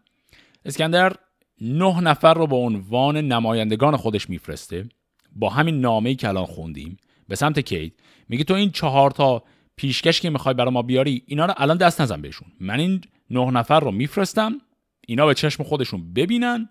اسکندر 0.65 1.17
نه 1.61 2.01
نفر 2.01 2.35
رو 2.35 2.47
به 2.47 2.57
عنوان 2.57 3.17
نمایندگان 3.17 3.97
خودش 3.97 4.31
میفرسته. 4.31 4.89
با 5.37 5.49
همین 5.49 5.81
نامه 5.81 6.15
که 6.15 6.29
الان 6.29 6.47
خوندیم 6.47 6.97
به 7.29 7.37
سمت 7.37 7.59
کید 7.59 8.01
میگه 8.29 8.45
تو 8.45 8.55
این 8.55 8.71
چهار 8.71 9.11
تا 9.11 9.43
پیشکش 9.77 10.21
که 10.21 10.31
می‌خوای 10.31 10.55
برای 10.55 10.71
ما 10.71 10.83
بیاری 10.83 11.23
اینا 11.27 11.47
رو 11.47 11.55
الان 11.57 11.77
دست 11.77 12.01
نزن 12.01 12.21
بهشون. 12.23 12.49
من 12.61 12.81
این 12.81 13.01
نه 13.31 13.51
نفر 13.51 13.81
رو 13.81 13.91
میفرستم 13.91 14.59
اینا 15.07 15.27
به 15.27 15.35
چشم 15.35 15.63
خودشون 15.63 16.13
ببینن. 16.13 16.69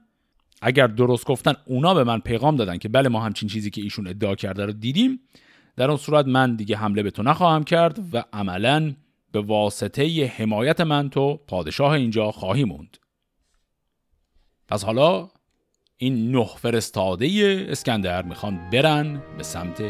اگر 0.61 0.87
درست 0.87 1.25
گفتن 1.25 1.53
اونا 1.65 1.93
به 1.93 2.03
من 2.03 2.19
پیغام 2.19 2.55
دادن 2.55 2.77
که 2.77 2.89
بله 2.89 3.09
ما 3.09 3.19
همچین 3.19 3.49
چیزی 3.49 3.69
که 3.69 3.81
ایشون 3.81 4.07
ادعا 4.07 4.35
کرده 4.35 4.65
رو 4.65 4.71
دیدیم. 4.71 5.19
در 5.75 5.87
اون 5.87 5.97
صورت 5.97 6.27
من 6.27 6.55
دیگه 6.55 6.77
حمله 6.77 7.03
به 7.03 7.11
تو 7.11 7.23
نخواهم 7.23 7.63
کرد 7.63 7.99
و 8.13 8.23
عملا 8.33 8.93
به 9.33 9.41
واسطه 9.41 10.25
حمایت 10.37 10.81
من 10.81 11.09
تو 11.09 11.37
پادشاه 11.47 11.91
اینجا 11.91 12.31
خواهی 12.31 12.63
موند. 12.63 12.97
پس 14.67 14.83
حالا 14.83 15.29
این 15.97 16.31
نه 16.31 16.45
فرستاده 16.45 17.65
اسکندر 17.69 18.21
می‌خوان 18.21 18.69
برن 18.69 19.23
به 19.37 19.43
سمت 19.43 19.81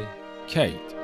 کید 0.47 1.02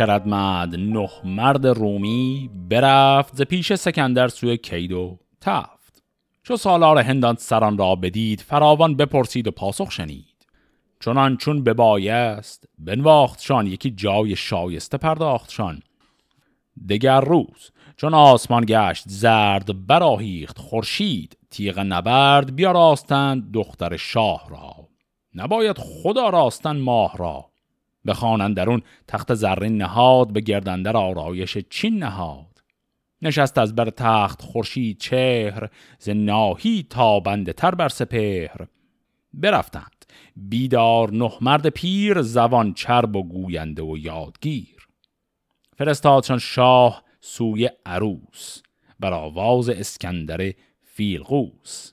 خردمند 0.00 0.76
نه 0.76 1.08
مرد 1.24 1.66
رومی 1.66 2.50
برفت 2.68 3.36
ز 3.36 3.42
پیش 3.42 3.74
سکندر 3.74 4.28
سوی 4.28 4.56
کید 4.56 4.92
و 4.92 5.18
تفت. 5.40 6.02
چو 6.42 6.56
سالار 6.56 6.98
هندان 6.98 7.36
سران 7.38 7.78
را 7.78 7.94
بدید 7.94 8.40
فراوان 8.40 8.96
بپرسید 8.96 9.48
و 9.48 9.50
پاسخ 9.50 9.90
شنید. 9.90 10.46
چنان 11.00 11.36
چون 11.36 11.64
ببایست 11.64 12.68
بنواختشان 12.78 13.66
یکی 13.66 13.90
جای 13.90 14.36
شایسته 14.36 14.98
پرداختشان 14.98 15.82
دگر 16.88 17.20
روز 17.20 17.70
چون 17.96 18.14
آسمان 18.14 18.64
گشت 18.68 19.04
زرد 19.06 19.86
براهیخت 19.86 20.58
خورشید 20.58 21.38
تیغ 21.50 21.78
نبرد 21.78 22.56
بیاراستند 22.56 23.52
دختر 23.52 23.96
شاه 23.96 24.48
را. 24.50 24.88
نباید 25.34 25.78
خدا 25.78 26.28
راستن 26.28 26.76
ماه 26.76 27.16
را. 27.16 27.49
به 28.04 28.14
درون 28.56 28.82
تخت 29.08 29.34
زرین 29.34 29.76
نهاد 29.76 30.32
به 30.32 30.40
گردندر 30.40 30.96
آرایش 30.96 31.58
چین 31.58 31.98
نهاد. 31.98 32.62
نشست 33.22 33.58
از 33.58 33.74
بر 33.74 33.90
تخت 33.90 34.42
خورشید 34.42 34.98
چهر 34.98 35.70
ز 35.98 36.08
ناهی 36.08 36.86
تابنده 36.90 37.52
تر 37.52 37.74
بر 37.74 37.88
سپهر. 37.88 38.66
برفتند 39.32 40.04
بیدار 40.36 41.12
نه 41.12 41.32
مرد 41.40 41.68
پیر 41.68 42.22
زبان 42.22 42.74
چرب 42.74 43.16
و 43.16 43.22
گوینده 43.22 43.82
و 43.82 43.98
یادگیر. 43.98 44.88
فرستادشان 45.76 46.38
شاه 46.38 47.04
سوی 47.20 47.70
عروس 47.86 48.62
بر 49.00 49.12
آواز 49.12 49.68
اسکندر 49.68 50.52
فیلغوس. 50.84 51.92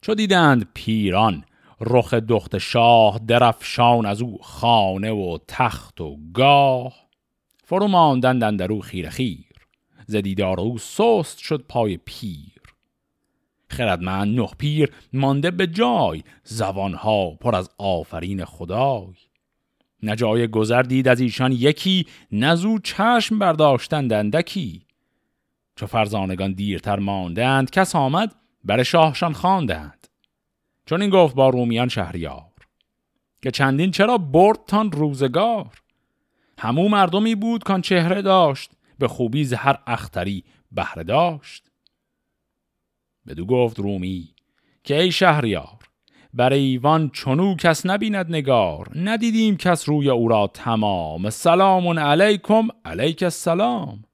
چو 0.00 0.14
دیدند 0.14 0.68
پیران 0.74 1.44
رخ 1.82 2.14
دخت 2.14 2.58
شاه 2.58 3.20
درفشان 3.26 4.06
از 4.06 4.22
او 4.22 4.38
خانه 4.42 5.10
و 5.10 5.38
تخت 5.48 6.00
و 6.00 6.16
گاه. 6.34 6.94
فرو 7.64 7.88
ماندند 7.88 8.58
در 8.58 8.72
او 8.72 8.80
خیر 8.80 9.08
خیر 9.08 9.52
ز 10.06 10.16
دیدار 10.16 10.60
او 10.60 10.78
سست 10.78 11.38
شد 11.38 11.64
پای 11.68 11.96
پیر. 11.96 12.62
خردمند 13.68 14.40
نه 14.40 14.48
پیر 14.58 14.92
مانده 15.12 15.50
به 15.50 15.66
جای 15.66 16.22
زبانها 16.44 17.30
پر 17.30 17.56
از 17.56 17.70
آفرین 17.78 18.44
خدای. 18.44 19.14
نجای 20.02 20.48
گذر 20.48 20.82
دید 20.82 21.08
از 21.08 21.20
ایشان 21.20 21.52
یکی 21.52 22.06
نزو 22.32 22.78
چشم 22.78 23.38
برداشتند 23.38 24.10
دندکی 24.10 24.86
چو 25.76 25.86
فرزانگان 25.86 26.52
دیرتر 26.52 26.98
ماندند 26.98 27.70
کس 27.70 27.96
آمد 27.96 28.34
بر 28.64 28.82
شاهشان 28.82 29.32
خواندند. 29.32 30.01
چون 30.86 31.02
این 31.02 31.10
گفت 31.10 31.34
با 31.34 31.48
رومیان 31.48 31.88
شهریار 31.88 32.52
که 33.42 33.50
چندین 33.50 33.90
چرا 33.90 34.18
برد 34.18 34.58
تان 34.66 34.92
روزگار. 34.92 35.82
همو 36.58 36.88
مردمی 36.88 37.34
بود 37.34 37.64
کان 37.64 37.82
چهره 37.82 38.22
داشت 38.22 38.70
به 38.98 39.08
خوبی 39.08 39.44
زهر 39.44 39.78
اختری 39.86 40.44
بهره 40.72 41.04
داشت. 41.04 41.64
بدو 43.26 43.46
گفت 43.46 43.78
رومی 43.78 44.34
که 44.84 45.00
ای 45.00 45.12
شهریار 45.12 45.78
بر 46.34 46.52
ایوان 46.52 47.10
چنو 47.10 47.56
کس 47.56 47.86
نبیند 47.86 48.26
نگار. 48.28 48.90
ندیدیم 48.94 49.56
کس 49.56 49.88
روی 49.88 50.10
او 50.10 50.28
را 50.28 50.46
تمام. 50.54 51.30
سلام 51.30 51.98
علیکم 51.98 52.68
علیک 52.84 53.22
السلام. 53.22 54.04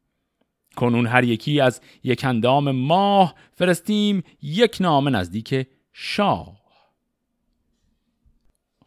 کنون 0.77 1.07
هر 1.07 1.25
یکی 1.25 1.61
از 1.61 1.81
یک 2.05 2.25
اندام 2.25 2.71
ماه 2.71 3.35
فرستیم 3.55 4.23
یک 4.43 4.77
نامه 4.81 5.11
نزدیک 5.11 5.67
شاه. 5.93 6.58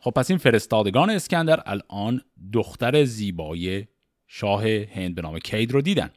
خب 0.03 0.11
پس 0.11 0.31
این 0.31 0.37
فرستادگان 0.37 1.09
اسکندر 1.09 1.63
الان 1.65 2.21
دختر 2.53 3.03
زیبای 3.03 3.85
شاه 4.27 4.67
هند 4.67 5.15
به 5.15 5.21
نام 5.21 5.39
کید 5.39 5.71
رو 5.71 5.81
دیدن. 5.81 6.09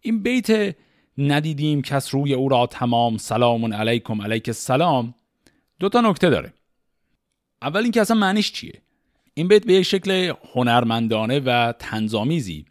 این 0.00 0.22
بیت 0.22 0.76
ندیدیم 1.18 1.82
کس 1.82 2.14
روی 2.14 2.34
او 2.34 2.48
را 2.48 2.66
تمام. 2.66 3.16
سلام 3.16 3.74
علیکم 3.74 4.22
علیک 4.22 4.48
السلام. 4.48 5.14
دو 5.80 5.88
تا 5.88 6.00
نکته 6.00 6.30
داره. 6.30 6.52
اول 7.62 7.82
اینکه 7.82 8.00
اصلا 8.00 8.16
معنیش 8.16 8.52
چیه؟ 8.52 8.82
این 9.34 9.48
بیت 9.48 9.66
به 9.66 9.72
یک 9.72 9.82
شکل 9.82 10.32
هنرمندانه 10.54 11.40
و 11.40 11.72
تنظامیزی. 11.78 12.64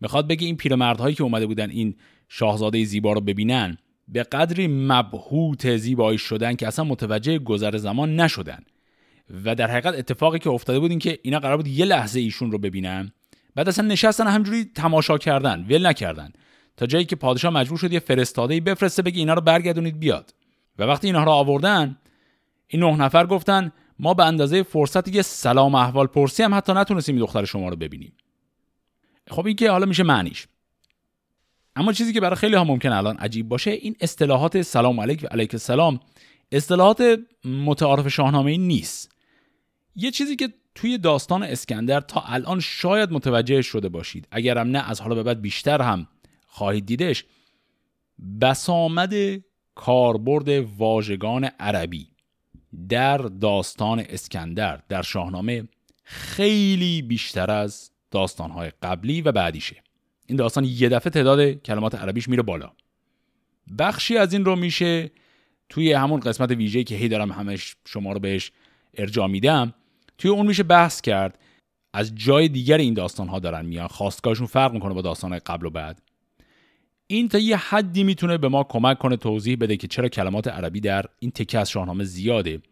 می‌خواد 0.00 0.28
بگه 0.28 0.46
این 0.46 0.56
پیرمردهایی 0.56 1.14
که 1.14 1.22
اومده 1.22 1.46
بودن 1.46 1.70
این 1.70 1.96
شاهزاده 2.28 2.84
زیبا 2.84 3.12
رو 3.12 3.20
ببینن 3.20 3.78
به 4.08 4.22
قدری 4.22 4.66
مبهوت 4.66 5.76
زیبایی 5.76 6.18
شدن 6.18 6.54
که 6.54 6.66
اصلا 6.66 6.84
متوجه 6.84 7.38
گذر 7.38 7.76
زمان 7.76 8.20
نشدن. 8.20 8.62
و 9.44 9.54
در 9.54 9.70
حقیقت 9.70 9.94
اتفاقی 9.94 10.38
که 10.38 10.50
افتاده 10.50 10.78
بود 10.78 10.90
این 10.90 10.98
که 10.98 11.18
اینا 11.22 11.38
قرار 11.38 11.56
بود 11.56 11.66
یه 11.66 11.84
لحظه 11.84 12.20
ایشون 12.20 12.52
رو 12.52 12.58
ببینن. 12.58 13.12
بعد 13.54 13.68
اصلا 13.68 13.86
نشستن 13.86 14.26
همجوری 14.26 14.64
تماشا 14.64 15.18
کردن 15.18 15.66
ول 15.70 15.86
نکردن. 15.86 16.32
تا 16.76 16.86
جایی 16.86 17.04
که 17.04 17.16
پادشاه 17.16 17.52
مجبور 17.52 17.78
شد 17.78 17.92
یه 17.92 17.98
فرستاده 17.98 18.54
ای 18.54 18.60
بفرسته 18.60 19.02
بگه 19.02 19.18
اینا 19.18 19.34
رو 19.34 19.40
برگردونید 19.40 20.00
بیاد. 20.00 20.34
و 20.78 20.82
وقتی 20.82 21.06
اینا 21.06 21.24
رو 21.24 21.30
آوردن 21.30 21.96
این 22.66 22.82
نه 22.82 22.96
نفر 22.96 23.26
گفتن 23.26 23.72
ما 23.98 24.14
به 24.14 24.24
اندازه 24.24 24.62
فرصتی 24.62 25.10
یه 25.10 25.22
سلام 25.22 25.74
احوال 25.74 26.06
پرسی 26.06 26.42
هم 26.42 26.54
حتی 26.54 26.72
نتونستیم 26.72 27.18
دختر 27.18 27.44
شما 27.44 27.68
رو 27.68 27.76
ببینیم. 27.76 28.12
خب 29.30 29.46
این 29.46 29.56
که 29.56 29.70
حالا 29.70 29.86
میشه 29.86 30.02
معنیش. 30.02 30.46
اما 31.76 31.92
چیزی 31.92 32.12
که 32.12 32.20
برای 32.20 32.36
خیلی 32.36 32.54
ها 32.54 32.64
ممکن 32.64 32.92
الان 32.92 33.16
عجیب 33.16 33.48
باشه 33.48 33.70
این 33.70 33.96
اصطلاحات 34.00 34.62
سلام 34.62 35.00
علیک 35.00 35.22
و 35.22 35.26
علیک 35.26 35.54
السلام. 35.54 36.00
اصطلاحات 36.52 37.20
متعارف 37.44 38.08
شاهنامه 38.08 38.56
نیست. 38.56 39.17
یه 40.00 40.10
چیزی 40.10 40.36
که 40.36 40.48
توی 40.74 40.98
داستان 40.98 41.42
اسکندر 41.42 42.00
تا 42.00 42.20
الان 42.20 42.60
شاید 42.60 43.12
متوجه 43.12 43.62
شده 43.62 43.88
باشید 43.88 44.28
اگرم 44.30 44.68
نه 44.68 44.90
از 44.90 45.00
حالا 45.00 45.14
به 45.14 45.22
بعد 45.22 45.40
بیشتر 45.40 45.82
هم 45.82 46.08
خواهید 46.46 46.86
دیدش 46.86 47.24
بسامد 48.40 49.14
کاربرد 49.74 50.48
واژگان 50.78 51.44
عربی 51.44 52.08
در 52.88 53.18
داستان 53.18 54.00
اسکندر 54.08 54.80
در 54.88 55.02
شاهنامه 55.02 55.68
خیلی 56.04 57.02
بیشتر 57.02 57.50
از 57.50 57.90
داستانهای 58.10 58.72
قبلی 58.82 59.22
و 59.22 59.32
بعدیشه. 59.32 59.76
این 60.26 60.36
داستان 60.36 60.64
یه 60.64 60.88
دفعه 60.88 61.10
تعداد 61.10 61.52
کلمات 61.52 61.94
عربیش 61.94 62.28
میره 62.28 62.42
بالا. 62.42 62.72
بخشی 63.78 64.16
از 64.16 64.32
این 64.32 64.44
رو 64.44 64.56
میشه 64.56 65.10
توی 65.68 65.92
همون 65.92 66.20
قسمت 66.20 66.50
ویژه‌ای 66.50 66.84
که 66.84 66.94
هی 66.94 67.08
دارم 67.08 67.32
همش 67.32 67.76
شما 67.86 68.12
رو 68.12 68.20
بهش 68.20 68.52
ارجاع 68.94 69.26
میدم 69.26 69.74
توی 70.18 70.30
اون 70.30 70.46
میشه 70.46 70.62
بحث 70.62 71.00
کرد 71.00 71.38
از 71.92 72.14
جای 72.14 72.48
دیگر 72.48 72.78
این 72.78 72.94
داستان 72.94 73.28
ها 73.28 73.38
دارن 73.38 73.66
میان 73.66 73.88
خواستگاهشون 73.88 74.46
فرق 74.46 74.72
می‌کنه 74.72 74.94
با 74.94 75.02
داستان 75.02 75.38
قبل 75.38 75.66
و 75.66 75.70
بعد. 75.70 76.02
این 77.06 77.28
تا 77.28 77.38
یه 77.38 77.56
حدی 77.56 78.04
می‌تونه 78.04 78.38
به 78.38 78.48
ما 78.48 78.64
کمک 78.64 78.98
کنه 78.98 79.16
توضیح 79.16 79.56
بده 79.56 79.76
که 79.76 79.88
چرا 79.88 80.08
کلمات 80.08 80.48
عربی 80.48 80.80
در 80.80 81.06
این 81.18 81.30
تکه 81.30 81.58
از 81.58 81.70
شاهنامه 81.70 82.04
زیاده. 82.04 82.62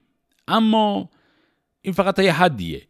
اما 0.49 1.11
این 1.83 1.95
فقط 1.95 2.17
تا 2.17 2.23
یه 2.23 2.33
حدیه. 2.33 2.83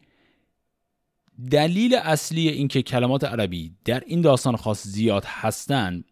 دلیل 1.51 1.95
اصلی 1.95 2.49
اینکه 2.49 2.83
کلمات 2.83 3.25
عربی 3.25 3.75
در 3.85 4.03
این 4.07 4.21
داستان 4.21 4.57
خاص 4.57 4.87
زیاد 4.87 5.25
هستن 5.27 6.05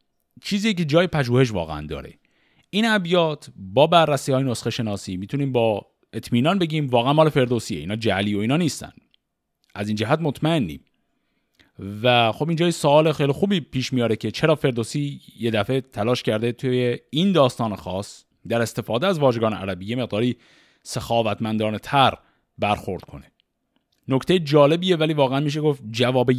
چیزی 0.42 0.74
که 0.74 0.84
جای 0.84 1.06
پژوهش 1.06 1.50
واقعا 1.50 1.86
داره. 1.86 2.14
این 2.70 2.86
ابیات 2.86 3.50
با 3.56 3.86
بررسی 3.86 4.32
های 4.32 4.44
نسخه 4.44 4.70
شناسی 4.70 5.16
می‌تونیم 5.16 5.52
با 5.52 5.86
اطمینان 6.14 6.59
بگیم 6.59 6.87
واقعا 6.87 7.12
مال 7.12 7.28
فردوسیه 7.28 7.78
اینا 7.78 7.97
جعلی 7.97 8.35
و 8.35 8.38
اینا 8.38 8.56
نیستن. 8.56 8.92
از 9.75 9.88
این 9.88 9.97
جهت 9.97 10.18
مطمئنیم. 10.21 10.85
و 12.02 12.33
خب 12.33 12.49
اینجا 12.49 12.71
سوال 12.71 13.12
خیلی 13.12 13.33
خوبی 13.33 13.61
پیش 13.61 13.92
میاره 13.92 14.16
که 14.16 14.30
چرا 14.30 14.54
فردوسی 14.54 15.21
یه 15.38 15.50
دفعه 15.50 15.80
تلاش 15.80 16.23
کرده 16.23 16.52
توی 16.52 16.99
این 17.11 17.33
داستان 17.33 17.76
خاص 17.76 18.25
در 18.49 18.62
استفاده 18.62 19.06
از 19.06 19.18
واژگان 19.18 19.52
عربی 19.52 19.87
یه 19.87 19.97
مقداری 19.97 20.37
سخاوتمندانه 20.83 21.78
تر 21.78 22.14
برخورد 22.59 23.02
کنه. 23.02 23.33
نکته 24.09 24.38
جالبیه 24.38 24.97
ولی 24.97 25.14
واقعا 25.14 25.40
میشه 25.40 25.61
گفت 25.61 25.83
جواب 25.90 26.30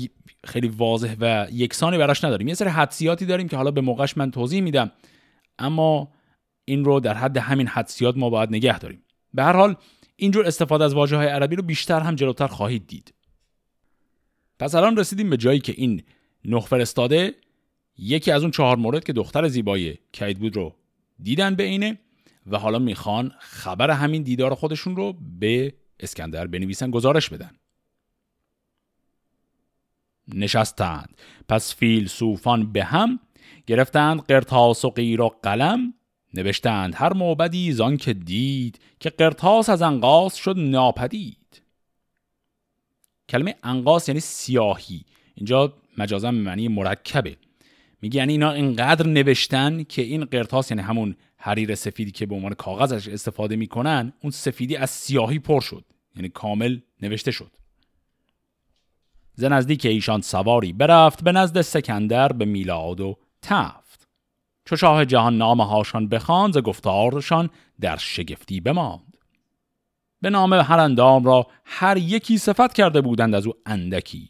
خیلی 0.44 0.68
واضح 0.68 1.16
و 1.20 1.48
یکسانی 1.52 1.98
براش 1.98 2.24
نداریم. 2.24 2.48
یه 2.48 2.54
سری 2.54 2.70
حدسیاتی 2.70 3.26
داریم 3.26 3.48
که 3.48 3.58
حالا 3.58 3.72
به 3.72 3.82
موقعش 3.82 4.18
من 4.18 4.32
توضیح 4.32 4.62
میدم 4.62 4.92
اما 5.60 6.12
این 6.66 6.86
رو 6.86 7.00
در 7.00 7.14
حد 7.14 7.38
همین 7.38 7.68
حدسیات 7.68 8.18
ما 8.18 8.30
باید 8.30 8.50
نگه 8.50 8.80
داریم. 8.80 9.05
به 9.36 9.44
هر 9.44 9.54
حال 9.54 9.76
اینجور 10.16 10.48
استفاده 10.48 10.84
از 10.84 10.94
واژه 10.94 11.18
های 11.18 11.28
عربی 11.28 11.56
رو 11.56 11.64
بیشتر 11.64 12.00
هم 12.00 12.16
جلوتر 12.16 12.48
خواهید 12.48 12.88
دید. 12.88 13.14
پس 14.60 14.76
الان 14.76 14.98
رسیدیم 14.98 15.30
به 15.30 15.38
جایی 15.38 15.60
که 15.60 15.74
این 15.78 16.04
نه 16.46 16.60
فرستاده 16.60 17.36
یکی 17.98 18.32
از 18.32 18.42
اون 18.42 18.52
چهار 18.52 18.78
مورد 18.78 19.04
که 19.04 19.14
دختر 19.14 19.48
زیبای 19.48 19.98
کید 20.12 20.40
بود 20.40 20.56
رو 20.56 20.76
دیدن 21.24 21.56
به 21.56 21.64
اینه 21.64 22.00
و 22.48 22.58
حالا 22.58 22.80
می‌خوان 22.80 23.32
خبر 23.40 23.92
همین 23.92 24.24
دیدار 24.24 24.56
خودشون 24.56 24.96
رو 24.96 25.14
به 25.40 25.74
اسکندر 26.00 26.48
بنویسن 26.48 26.92
گزارش 26.92 27.30
بدن. 27.30 27.52
نشستند. 30.28 31.22
پس 31.50 31.76
فیلسوفان 31.76 32.72
به 32.72 32.84
هم 32.84 33.20
گرفتند 33.68 34.22
قرتاس 34.22 34.86
و 34.86 34.90
غیر 34.90 35.22
و 35.22 35.30
قلم 35.44 35.94
نوشتند 36.36 36.96
هر 36.96 37.14
موبدی 37.14 37.72
زان 37.72 37.98
که 37.98 38.14
دید 38.14 38.80
که 39.00 39.10
قرتاس 39.10 39.70
از 39.70 39.82
انقاس 39.82 40.36
شد 40.36 40.56
ناپدید. 40.58 41.62
کلمه 43.30 43.56
انقاس 43.64 44.08
یعنی 44.10 44.20
سیاهی. 44.20 45.06
اینجا 45.36 45.74
مجازا 45.98 46.32
معنی 46.32 46.68
مرکبه. 46.68 47.38
میگه 48.02 48.18
یعنی 48.18 48.32
اینا 48.32 48.52
اینقدر 48.52 49.08
نوشتن 49.08 49.84
که 49.84 50.02
این 50.02 50.26
قرتاس 50.26 50.72
یعنی 50.72 50.84
همون 50.84 51.16
حریر 51.38 51.76
سفیدی 51.76 52.12
که 52.12 52.26
به 52.26 52.36
عنوان 52.36 52.54
کاغذش 52.54 53.08
استفاده 53.08 53.56
می‌کنن 53.56 54.14
اون 54.22 54.32
سفیدی 54.32 54.76
از 54.76 54.90
سیاهی 54.90 55.40
پر 55.40 55.62
شد. 55.62 55.86
یعنی 56.16 56.30
کامل 56.30 56.80
نوشته 57.02 57.32
شد. 57.32 57.52
ز 59.36 59.44
نزدیک 59.44 59.86
ایشان 59.86 60.22
سواری 60.22 60.74
برفت 60.74 61.24
به 61.24 61.32
نزد 61.32 61.62
سکندر 61.62 62.32
به 62.32 62.46
میلاد 62.46 63.02
و 63.02 63.18
تفت 63.42 63.85
چو 64.66 64.76
شاه 64.76 65.06
جهان 65.06 65.38
نامه 65.38 65.66
هاشان 65.66 66.10
بخواند 66.10 66.54
ز 66.54 66.58
گفتارشان 66.58 67.50
در 67.82 67.98
شگفتی 67.98 68.60
بماند. 68.60 69.18
به 70.22 70.30
نام 70.30 70.54
هر 70.54 70.80
اندام 70.80 71.24
را 71.24 71.48
هر 71.66 71.98
یکی 71.98 72.38
صفت 72.38 72.74
کرده 72.74 73.02
بودند 73.02 73.36
از 73.36 73.48
او 73.48 73.54
اندکی. 73.66 74.30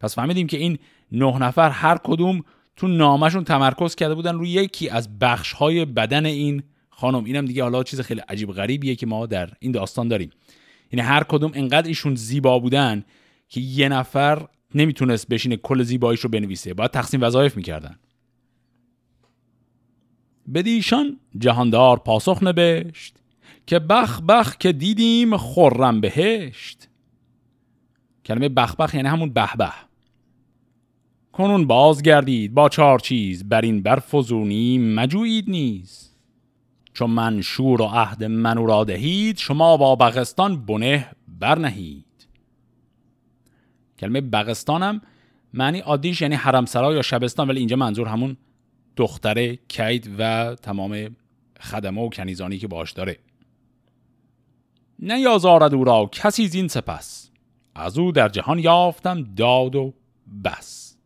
پس 0.00 0.14
فهمیدیم 0.14 0.46
که 0.46 0.56
این 0.56 0.78
نه 1.12 1.38
نفر 1.38 1.70
هر 1.70 1.98
کدوم 2.04 2.42
تو 2.76 2.88
نامشون 2.88 3.44
تمرکز 3.44 3.94
کرده 3.94 4.14
بودن 4.14 4.34
روی 4.34 4.48
یکی 4.48 4.88
از 4.88 5.18
بخش 5.18 5.52
های 5.52 5.84
بدن 5.84 6.26
این 6.26 6.62
خانم. 6.90 7.24
اینم 7.24 7.44
دیگه 7.44 7.62
حالا 7.62 7.82
چیز 7.82 8.00
خیلی 8.00 8.20
عجیب 8.20 8.52
غریبیه 8.52 8.94
که 8.94 9.06
ما 9.06 9.26
در 9.26 9.50
این 9.58 9.72
داستان 9.72 10.08
داریم. 10.08 10.30
یعنی 10.92 11.06
هر 11.08 11.22
کدوم 11.22 11.50
انقدر 11.54 11.88
ایشون 11.88 12.14
زیبا 12.14 12.58
بودن 12.58 13.04
که 13.48 13.60
یه 13.60 13.88
نفر 13.88 14.48
نمی‌تونست 14.74 15.28
بشینه 15.28 15.56
کل 15.56 15.82
زیباییش 15.82 16.20
رو 16.20 16.30
بنویسه. 16.30 16.74
باید 16.74 16.90
تقسیم 16.90 17.22
وظایف 17.22 17.56
می‌کردن. 17.56 17.98
بدیشان 20.54 21.20
جهاندار 21.38 21.98
پاسخ 21.98 22.42
نبشت 22.42 23.16
که 23.66 23.78
بخ 23.78 24.20
بخ 24.20 24.56
که 24.56 24.72
دیدیم 24.72 25.36
خرم 25.36 26.00
بهشت. 26.00 26.88
کلمه 28.24 28.48
بخ 28.48 28.76
بخ 28.76 28.94
یعنی 28.94 29.08
همون 29.08 29.32
به 29.32 29.48
به 29.58 29.72
کنون 31.32 31.66
بازگردید 31.66 32.54
با 32.54 32.68
چهار 32.68 32.98
چیز 32.98 33.48
بر 33.48 33.60
این 33.60 33.82
برفزونی 33.82 34.78
مجویید 34.78 35.50
نیز. 35.50 36.10
چون 36.94 37.10
من 37.10 37.40
شور 37.40 37.82
و 37.82 37.84
عهد 37.84 38.24
منو 38.24 38.66
را 38.66 38.84
دهید 38.84 39.38
شما 39.38 39.76
با 39.76 39.96
بغستان 39.96 40.66
بنه 40.66 41.10
برنهید. 41.28 42.04
کلمه 43.98 44.20
بغستان 44.20 44.82
هم 44.82 45.00
معنی 45.54 45.78
عادیش 45.78 46.20
یعنی 46.20 46.34
حرمسرا 46.34 46.94
یا 46.94 47.02
شبستان 47.02 47.48
ولی 47.48 47.58
اینجا 47.58 47.76
منظور 47.76 48.08
همون 48.08 48.36
دختره 48.96 49.56
کید 49.56 50.10
و 50.18 50.54
تمام 50.54 51.16
خدمه 51.60 52.02
و 52.02 52.08
کنیزانی 52.08 52.58
که 52.58 52.68
باش 52.68 52.92
داره. 52.92 53.18
نیازارد 54.98 55.74
او 55.74 55.84
را 55.84 56.08
کسی 56.12 56.48
زین 56.48 56.68
سپس. 56.68 57.30
از 57.74 57.98
او 57.98 58.12
در 58.12 58.28
جهان 58.28 58.58
یافتم 58.58 59.22
داد 59.22 59.76
و 59.76 59.94
بس. 60.44 60.96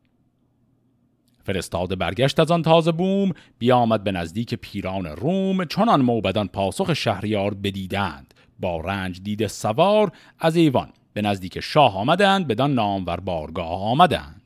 فرستاده 1.44 1.96
برگشت 1.96 2.40
از 2.40 2.50
آن 2.50 2.62
تازه 2.62 2.92
بوم 2.92 3.32
بیامد 3.58 4.04
به 4.04 4.12
نزدیک 4.12 4.54
پیران 4.54 5.06
روم 5.06 5.64
چنان 5.64 6.02
موبدان 6.02 6.48
پاسخ 6.48 6.94
شهریار 6.94 7.54
بدیدند. 7.54 8.34
با 8.60 8.80
رنج 8.80 9.22
دید 9.22 9.46
سوار 9.46 10.12
از 10.38 10.56
ایوان 10.56 10.92
به 11.12 11.22
نزدیک 11.22 11.60
شاه 11.60 11.96
آمدند 11.96 12.46
بدان 12.46 12.74
نامور 12.74 13.20
بارگاه 13.20 13.82
آمدند. 13.82 14.39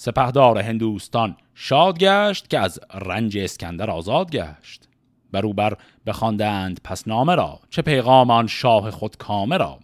سپهدار 0.00 0.58
هندوستان 0.58 1.36
شاد 1.54 1.98
گشت 1.98 2.50
که 2.50 2.58
از 2.58 2.80
رنج 2.94 3.38
اسکندر 3.38 3.90
آزاد 3.90 4.30
گشت. 4.30 4.88
بروبر 5.32 5.76
بخواندند 6.06 6.80
پس 6.84 7.08
نامه 7.08 7.34
را 7.34 7.60
چه 7.70 7.82
پیغام 7.82 8.30
آن 8.30 8.46
شاه 8.46 8.90
خود 8.90 9.16
کامه 9.16 9.56
را. 9.56 9.78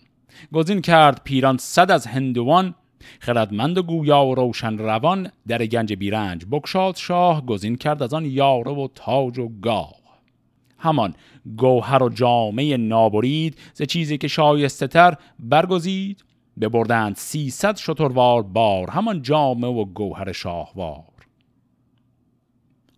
گزین 0.52 0.80
کرد 0.80 1.20
پیران 1.24 1.56
صد 1.56 1.90
از 1.90 2.06
هندوان 2.06 2.74
خردمند 3.20 3.78
و 3.78 3.82
گویا 3.82 4.24
و 4.24 4.34
روشن 4.34 4.78
روان 4.78 5.30
در 5.48 5.66
گنج 5.66 5.92
بیرنج 5.92 6.44
بکشاد 6.50 6.96
شاه 6.96 7.46
گزین 7.46 7.76
کرد 7.76 8.02
از 8.02 8.14
آن 8.14 8.24
یاره 8.24 8.72
و 8.72 8.88
تاج 8.94 9.38
و 9.38 9.48
گاه. 9.48 9.94
همان 10.78 11.14
گوهر 11.56 12.02
و 12.02 12.08
جامعه 12.08 12.76
نابرید 12.76 13.58
ز 13.72 13.82
چیزی 13.82 14.18
که 14.18 14.28
شایسته 14.28 14.86
تر 14.86 15.14
برگزید. 15.38 16.24
ببردند 16.60 17.16
سیصد 17.16 17.76
شتروار 17.76 18.42
بار 18.42 18.90
همان 18.90 19.22
جامعه 19.22 19.70
و 19.70 19.84
گوهر 19.84 20.32
شاهوار. 20.32 21.14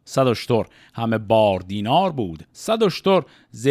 صد 0.05 0.27
اشتر 0.27 0.65
همه 0.95 1.19
بار 1.19 1.61
دینار 1.61 2.13
بود 2.13 2.47
صد 2.53 2.83
اشتر 2.83 3.23
ز 3.51 3.69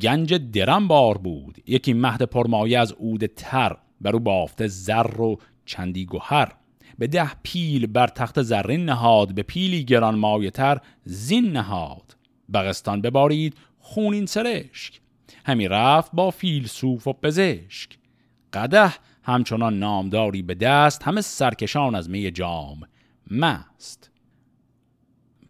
گنج 0.00 0.34
درم 0.34 0.88
بار 0.88 1.18
بود. 1.18 1.58
یکی 1.66 1.92
مهد 1.92 2.22
پرمایه 2.22 2.78
از 2.78 2.92
عود 2.92 3.26
تر 3.26 3.76
برو 4.00 4.18
بافته 4.18 4.66
زر 4.66 5.20
و 5.20 5.38
چندی 5.66 6.06
گوهر 6.06 6.52
به 6.98 7.06
ده 7.06 7.30
پیل 7.42 7.86
بر 7.86 8.06
تخت 8.06 8.42
زرین 8.42 8.84
نهاد 8.84 9.34
به 9.34 9.42
پیلی 9.42 9.84
گران 9.84 10.14
مایه 10.14 10.50
تر 10.50 10.80
زین 11.04 11.52
نهاد. 11.52 12.16
بغستان 12.52 13.00
ببارید 13.00 13.54
خونین 13.78 14.26
سرشک 14.26 15.00
همی 15.44 15.68
رفت 15.68 16.10
با 16.12 16.30
فیلسوف 16.30 17.06
و 17.06 17.12
پزشک. 17.12 17.98
قده 18.52 18.92
همچنان 19.28 19.78
نامداری 19.78 20.42
به 20.42 20.54
دست 20.54 21.02
همه 21.02 21.20
سرکشان 21.20 21.94
از 21.94 22.10
می 22.10 22.30
جام 22.30 22.80
مست. 23.30 24.10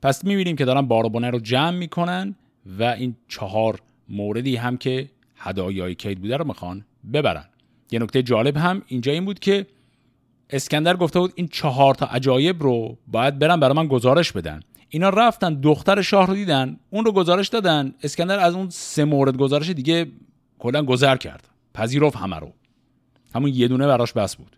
پس 0.03 0.25
می‌بینیم 0.25 0.57
که 0.57 0.65
دارن 0.65 0.83
باربونه 0.83 1.31
رو 1.31 1.39
جمع 1.39 1.71
می‌کنن 1.71 2.35
و 2.79 2.83
این 2.83 3.17
چهار 3.29 3.81
موردی 4.09 4.57
هم 4.57 4.77
که 4.77 5.11
هدایای 5.37 5.95
کید 5.95 6.21
بوده 6.21 6.37
رو 6.37 6.47
می‌خوان 6.47 6.85
ببرن. 7.13 7.45
یه 7.91 7.99
نکته 7.99 8.23
جالب 8.23 8.57
هم 8.57 8.83
اینجا 8.87 9.13
این 9.13 9.25
بود 9.25 9.39
که 9.39 9.67
اسکندر 10.51 10.97
گفته 10.97 11.19
بود 11.19 11.33
این 11.35 11.49
چهار 11.49 11.95
تا 11.95 12.07
عجایب 12.07 12.63
رو 12.63 12.99
باید 13.07 13.39
برن 13.39 13.61
برای 13.61 13.77
من 13.77 13.87
گزارش 13.87 14.33
بدن. 14.33 14.61
اینا 14.89 15.09
رفتن 15.09 15.55
دختر 15.55 16.03
شاه 16.03 16.27
رو 16.27 16.35
دیدن 16.35 16.77
اون 16.91 17.05
رو 17.05 17.13
گزارش 17.13 17.49
دادن. 17.49 17.95
اسکندر 18.03 18.39
از 18.39 18.55
اون 18.55 18.71
سه 18.71 19.05
مورد 19.05 19.37
گزارش 19.37 19.71
دیگه 19.71 20.07
کلا 20.59 20.83
گذر 20.83 21.17
کرد. 21.17 21.49
پذیرفت 21.75 22.17
همه 22.17 22.37
رو. 22.37 22.53
همون 23.35 23.51
یه 23.55 23.69
دونه 23.69 23.87
براش 23.87 24.13
بس 24.13 24.37
بود. 24.37 24.57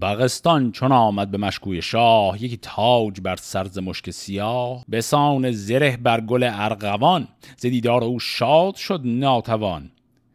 بغستان 0.00 0.72
چون 0.72 0.92
آمد 0.92 1.30
به 1.30 1.38
مشکوی 1.38 1.82
شاه 1.82 2.44
یکی 2.44 2.56
تاج 2.56 3.20
بر 3.20 3.36
سرز 3.36 3.78
مشک 3.78 4.10
سیاه 4.10 4.84
به 4.88 5.00
سان 5.00 5.50
زره 5.50 5.96
بر 5.96 6.20
گل 6.20 6.50
ارغوان 6.52 7.28
ز 7.56 7.66
دیدار 7.66 8.04
او 8.04 8.18
شاد 8.18 8.74
شد 8.74 9.00
ناتوان. 9.04 9.90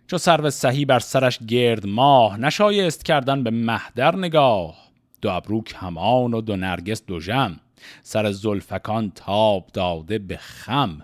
چو 0.08 0.18
سرو 0.18 0.50
سهی 0.50 0.86
بر 0.86 1.00
سرش 1.00 1.40
گرد 1.40 1.88
ماه 1.88 2.38
نشایست 2.38 3.06
کردن 3.06 3.44
به 3.44 3.52
مهدر 3.52 4.16
نگاه. 4.16 4.76
دو 5.22 5.30
ابروک 5.30 5.74
همان 5.78 6.34
و 6.34 6.42
دو 6.42 6.56
نرگس 6.56 7.06
دو 7.06 7.20
جم 7.20 7.60
سر 8.02 8.32
زلفکان 8.32 9.12
تاب 9.16 9.70
داده 9.74 10.20
به 10.20 10.38
خم. 10.38 11.02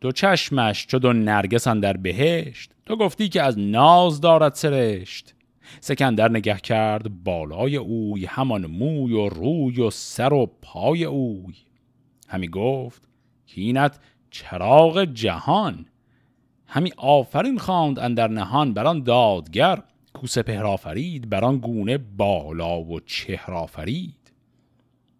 دو 0.00 0.12
چشمش 0.12 0.86
چو 0.86 0.98
دو 0.98 1.12
نرگس 1.12 1.68
در 1.68 1.96
بهشت 1.96 2.70
تو 2.86 2.96
گفتی 2.96 3.28
که 3.28 3.42
از 3.42 3.58
ناز 3.58 4.20
دارد 4.20 4.54
سرشت. 4.54 5.34
سکندر 5.80 6.30
نگه 6.30 6.56
کرد 6.56 7.24
بالای 7.24 7.76
اوی 7.76 8.26
همان 8.26 8.66
موی 8.66 9.12
و 9.12 9.28
روی 9.28 9.80
و 9.80 9.90
سر 9.90 10.32
و 10.32 10.46
پای 10.62 11.04
اوی. 11.04 11.54
همی 12.28 12.48
گفت 12.48 13.02
کینت 13.46 13.98
چراغ 14.30 15.04
جهان. 15.04 15.86
همی 16.66 16.92
آفرین 16.96 17.58
خواند 17.58 17.98
اندر 17.98 18.28
نهان 18.28 18.74
بران 18.74 19.02
دادگر 19.02 19.82
کوسه 20.14 20.42
پهرافرید 20.42 21.28
بران 21.30 21.58
گونه 21.58 21.98
بالا 21.98 22.80
و 22.80 23.00
چهرافرید 23.00 24.32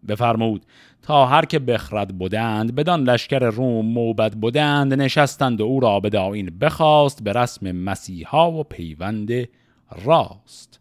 بفرمود 0.08 0.66
تا 1.02 1.26
هر 1.26 1.44
که 1.44 1.58
بخرد 1.58 2.18
بودند 2.18 2.74
بدان 2.74 3.02
لشکر 3.02 3.38
روم 3.38 3.86
موبد 3.86 4.32
بودند 4.34 4.94
نشستند 4.94 5.60
و 5.60 5.64
او 5.64 5.80
را 5.80 6.00
به 6.00 6.08
داین 6.08 6.58
بخواست 6.58 7.24
به 7.24 7.32
رسم 7.32 7.72
مسیحا 7.72 8.52
و 8.52 8.64
پیوند 8.64 9.48
راست. 10.04 10.80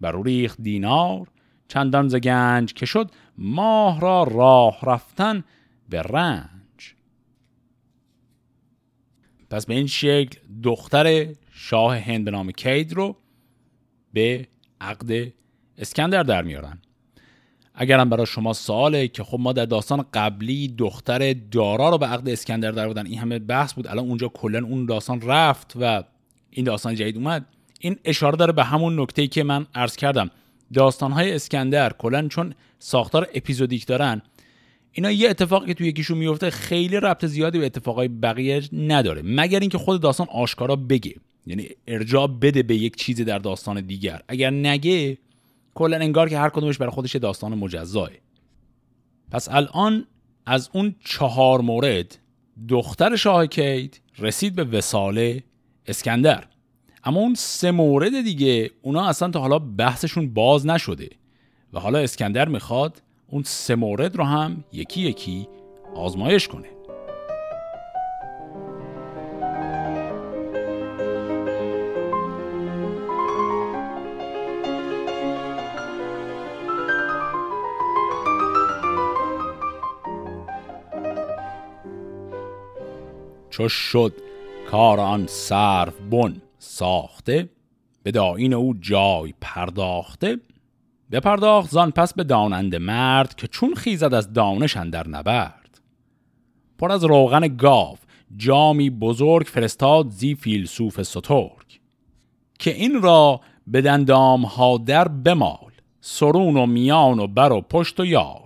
بر 0.00 0.22
ریخ 0.22 0.56
دینار 0.56 1.28
چندان 1.68 2.08
ز 2.08 2.16
گنج 2.16 2.74
که 2.74 2.86
شد 2.86 3.10
ماه 3.38 4.00
را 4.00 4.22
راه 4.22 4.78
رفتن 4.82 5.44
به 5.88 6.02
رنج. 6.02 6.94
پس 9.50 9.66
به 9.66 9.74
این 9.74 9.86
شکل 9.86 10.38
دختر 10.62 11.26
شاه 11.50 11.98
هند 11.98 12.24
به 12.24 12.30
نام 12.30 12.50
کید 12.50 12.92
رو 12.92 13.16
به 14.12 14.48
عقد 14.80 15.32
اسکندر 15.78 16.22
در 16.22 16.42
میارن. 16.42 16.78
اگرم 17.74 18.10
برای 18.10 18.26
شما 18.26 18.52
سواله 18.52 19.08
که 19.08 19.24
خب 19.24 19.38
ما 19.40 19.52
در 19.52 19.64
داستان 19.64 20.04
قبلی 20.14 20.68
دختر 20.68 21.32
دارا 21.32 21.88
رو 21.90 21.98
به 21.98 22.06
عقد 22.06 22.28
اسکندر 22.28 22.70
در 22.70 22.86
بودن 22.86 23.06
این 23.06 23.18
همه 23.18 23.38
بحث 23.38 23.72
بود. 23.72 23.86
الان 23.86 24.04
اونجا 24.08 24.28
کلا 24.28 24.64
اون 24.64 24.86
داستان 24.86 25.20
رفت 25.20 25.72
و 25.80 26.04
این 26.50 26.64
داستان 26.64 26.94
جدید 26.94 27.16
اومد. 27.16 27.46
این 27.80 27.96
اشاره 28.04 28.36
داره 28.36 28.52
به 28.52 28.64
همون 28.64 29.00
نکته 29.00 29.26
که 29.26 29.44
من 29.44 29.66
عرض 29.74 29.96
کردم. 29.96 30.30
داستانهای 30.74 31.32
اسکندر 31.32 31.92
کلا 31.92 32.28
چون 32.28 32.54
ساختار 32.78 33.28
اپیزودیک 33.34 33.86
دارن 33.86 34.22
اینا 34.92 35.10
یه 35.10 35.30
اتفاقی 35.30 35.66
که 35.66 35.74
توی 35.74 35.88
یکیشون 35.88 36.18
میفته 36.18 36.50
خیلی 36.50 36.96
ربط 36.96 37.24
زیادی 37.24 37.58
به 37.58 37.66
اتفاقای 37.66 38.08
بقیه 38.08 38.62
نداره. 38.72 39.22
مگر 39.24 39.60
اینکه 39.60 39.78
خود 39.78 40.00
داستان 40.00 40.26
آشکارا 40.30 40.76
بگه 40.76 41.14
یعنی 41.46 41.68
ارجاع 41.86 42.26
بده 42.26 42.62
به 42.62 42.76
یک 42.76 42.96
چیزی 42.96 43.24
در 43.24 43.38
داستان 43.38 43.80
دیگر. 43.80 44.22
اگر 44.28 44.50
نگه 44.50 45.18
کلا 45.74 45.96
انگار 45.96 46.28
که 46.28 46.38
هر 46.38 46.48
کدومش 46.48 46.78
برای 46.78 46.92
خودش 46.92 47.16
داستان 47.16 47.54
مجزاه 47.54 48.10
پس 49.30 49.48
الان 49.50 50.06
از 50.46 50.70
اون 50.72 50.94
چهار 51.04 51.60
مورد 51.60 52.18
دختر 52.68 53.16
شاه 53.16 53.46
کیت 53.46 54.00
رسید 54.18 54.54
به 54.54 54.64
وساله 54.64 55.42
اسکندر. 55.86 56.44
اما 57.04 57.20
اون 57.20 57.34
سه 57.34 57.70
مورد 57.70 58.22
دیگه 58.22 58.70
اونا 58.82 59.08
اصلا 59.08 59.30
تا 59.30 59.40
حالا 59.40 59.58
بحثشون 59.58 60.34
باز 60.34 60.66
نشده 60.66 61.10
و 61.72 61.80
حالا 61.80 61.98
اسکندر 61.98 62.48
می‌خواد 62.48 63.02
اون 63.28 63.42
سه 63.42 63.74
مورد 63.74 64.16
رو 64.16 64.24
هم 64.24 64.64
یکی 64.72 65.00
یکی 65.00 65.48
آزمایش 65.94 66.48
کنه. 66.48 66.68
چو 83.54 83.68
شد 83.68 84.12
کار 84.70 85.00
آن 85.00 85.26
سرف 85.26 86.00
بن 86.10 86.42
ساخته 86.58 87.48
به 88.02 88.10
داین 88.10 88.54
او 88.54 88.74
جای 88.80 89.34
پرداخته. 89.40 90.36
پرداخت 91.22 91.70
زان 91.70 91.90
پس 91.90 92.14
به 92.14 92.24
داننده 92.24 92.78
مرد 92.78 93.34
که 93.34 93.46
چون 93.46 93.74
خیزد 93.74 94.14
از 94.14 94.32
دانش 94.32 94.76
در 94.76 95.08
نبرد. 95.08 95.80
پر 96.78 96.92
از 96.92 97.04
روغن 97.04 97.56
گاو 97.56 97.96
جامی 98.36 98.90
بزرگ 98.90 99.46
فرستاد 99.46 100.10
زی 100.10 100.34
فیلسوف 100.34 101.02
سترگ. 101.02 101.80
که 102.58 102.74
این 102.74 103.02
را 103.02 103.40
به 103.66 103.80
دندام 103.80 104.44
ها 104.44 104.78
در 104.78 105.08
بمال 105.08 105.72
سرون 106.00 106.56
و 106.56 106.66
میان 106.66 107.18
و 107.18 107.26
بر 107.26 107.52
و 107.52 107.60
پشت 107.60 108.00
و 108.00 108.04
یال 108.04 108.43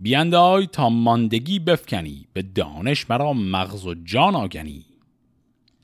بیندای 0.00 0.66
تا 0.66 0.88
ماندگی 0.88 1.58
بفکنی 1.58 2.26
به 2.32 2.42
دانش 2.42 3.10
مرا 3.10 3.32
مغز 3.32 3.86
و 3.86 3.94
جان 3.94 4.34
آگنی. 4.36 4.84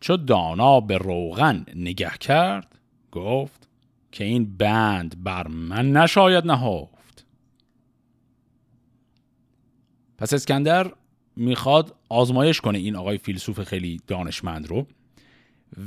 چو 0.00 0.16
دانا 0.16 0.80
به 0.80 0.98
روغن 0.98 1.66
نگه 1.74 2.12
کرد 2.20 2.78
گفت 3.12 3.68
که 4.12 4.24
این 4.24 4.56
بند 4.56 5.22
بر 5.24 5.46
من 5.46 5.92
نشاید 5.92 6.46
نهفت. 6.46 7.26
پس 10.18 10.34
اسکندر 10.34 10.92
می‌خواد 11.36 11.94
آزمایش 12.08 12.60
کنه 12.60 12.78
این 12.78 12.96
آقای 12.96 13.18
فیلسوف 13.18 13.62
خیلی 13.62 14.00
دانشمند 14.06 14.66
رو 14.66 14.86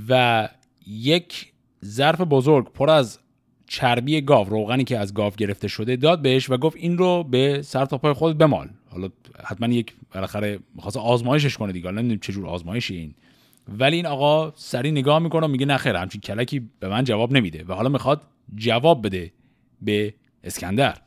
و 0.10 0.50
یک 0.88 1.54
ظرف 1.86 2.22
بزرگ 2.22 2.72
پر 2.72 2.90
از 2.90 3.20
چربی 3.68 4.22
گاو 4.22 4.50
روغنی 4.50 4.84
که 4.84 4.98
از 4.98 5.14
گاو 5.14 5.34
گرفته 5.38 5.68
شده 5.68 5.96
داد 5.96 6.22
بهش 6.22 6.50
و 6.50 6.58
گفت 6.58 6.78
این 6.78 6.98
رو 6.98 7.24
به 7.24 7.62
سر 7.62 7.86
تا 7.86 7.98
پای 7.98 8.14
خود 8.14 8.38
بمال. 8.38 8.70
حالا 8.90 9.10
حتما 9.46 9.68
یک 9.68 9.94
بالاخره 10.14 10.60
می‌خواست 10.76 10.98
آزمایشش 10.98 11.58
کنه 11.58 11.72
دیگه. 11.72 11.92
نمی‌دونیم 11.92 12.20
چه 12.20 12.34
جور 12.34 12.48
آزمایشی 12.48 12.96
این. 12.96 13.14
ولی 13.80 13.96
این 13.96 14.06
آقا 14.06 14.54
سری 14.56 14.92
نگاه 14.92 15.20
می‌کنه 15.20 15.48
و 15.48 15.50
میگه 15.50 15.66
نخیر 15.66 15.96
همچین 15.96 16.22
کلکی 16.22 16.70
به 16.80 16.88
من 16.88 17.04
جواب 17.04 17.32
نمیده 17.32 17.64
و 17.68 17.74
حالا 17.74 17.90
می‌خواد 17.90 18.22
جواب 18.56 19.06
بده 19.06 19.34
به 19.82 20.14
اسکندر. 20.44 20.98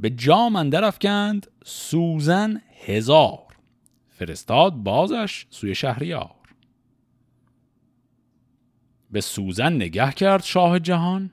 به 0.00 0.10
جام 0.10 0.56
اندر 0.56 0.84
افکند 0.84 1.46
سوزن 1.64 2.62
هزار. 2.84 3.38
فرستاد 4.08 4.72
بازش 4.72 5.46
سوی 5.50 5.74
شهریار. 5.74 6.30
به 9.12 9.20
سوزن 9.20 9.72
نگه 9.72 10.12
کرد 10.12 10.42
شاه 10.42 10.78
جهان 10.78 11.30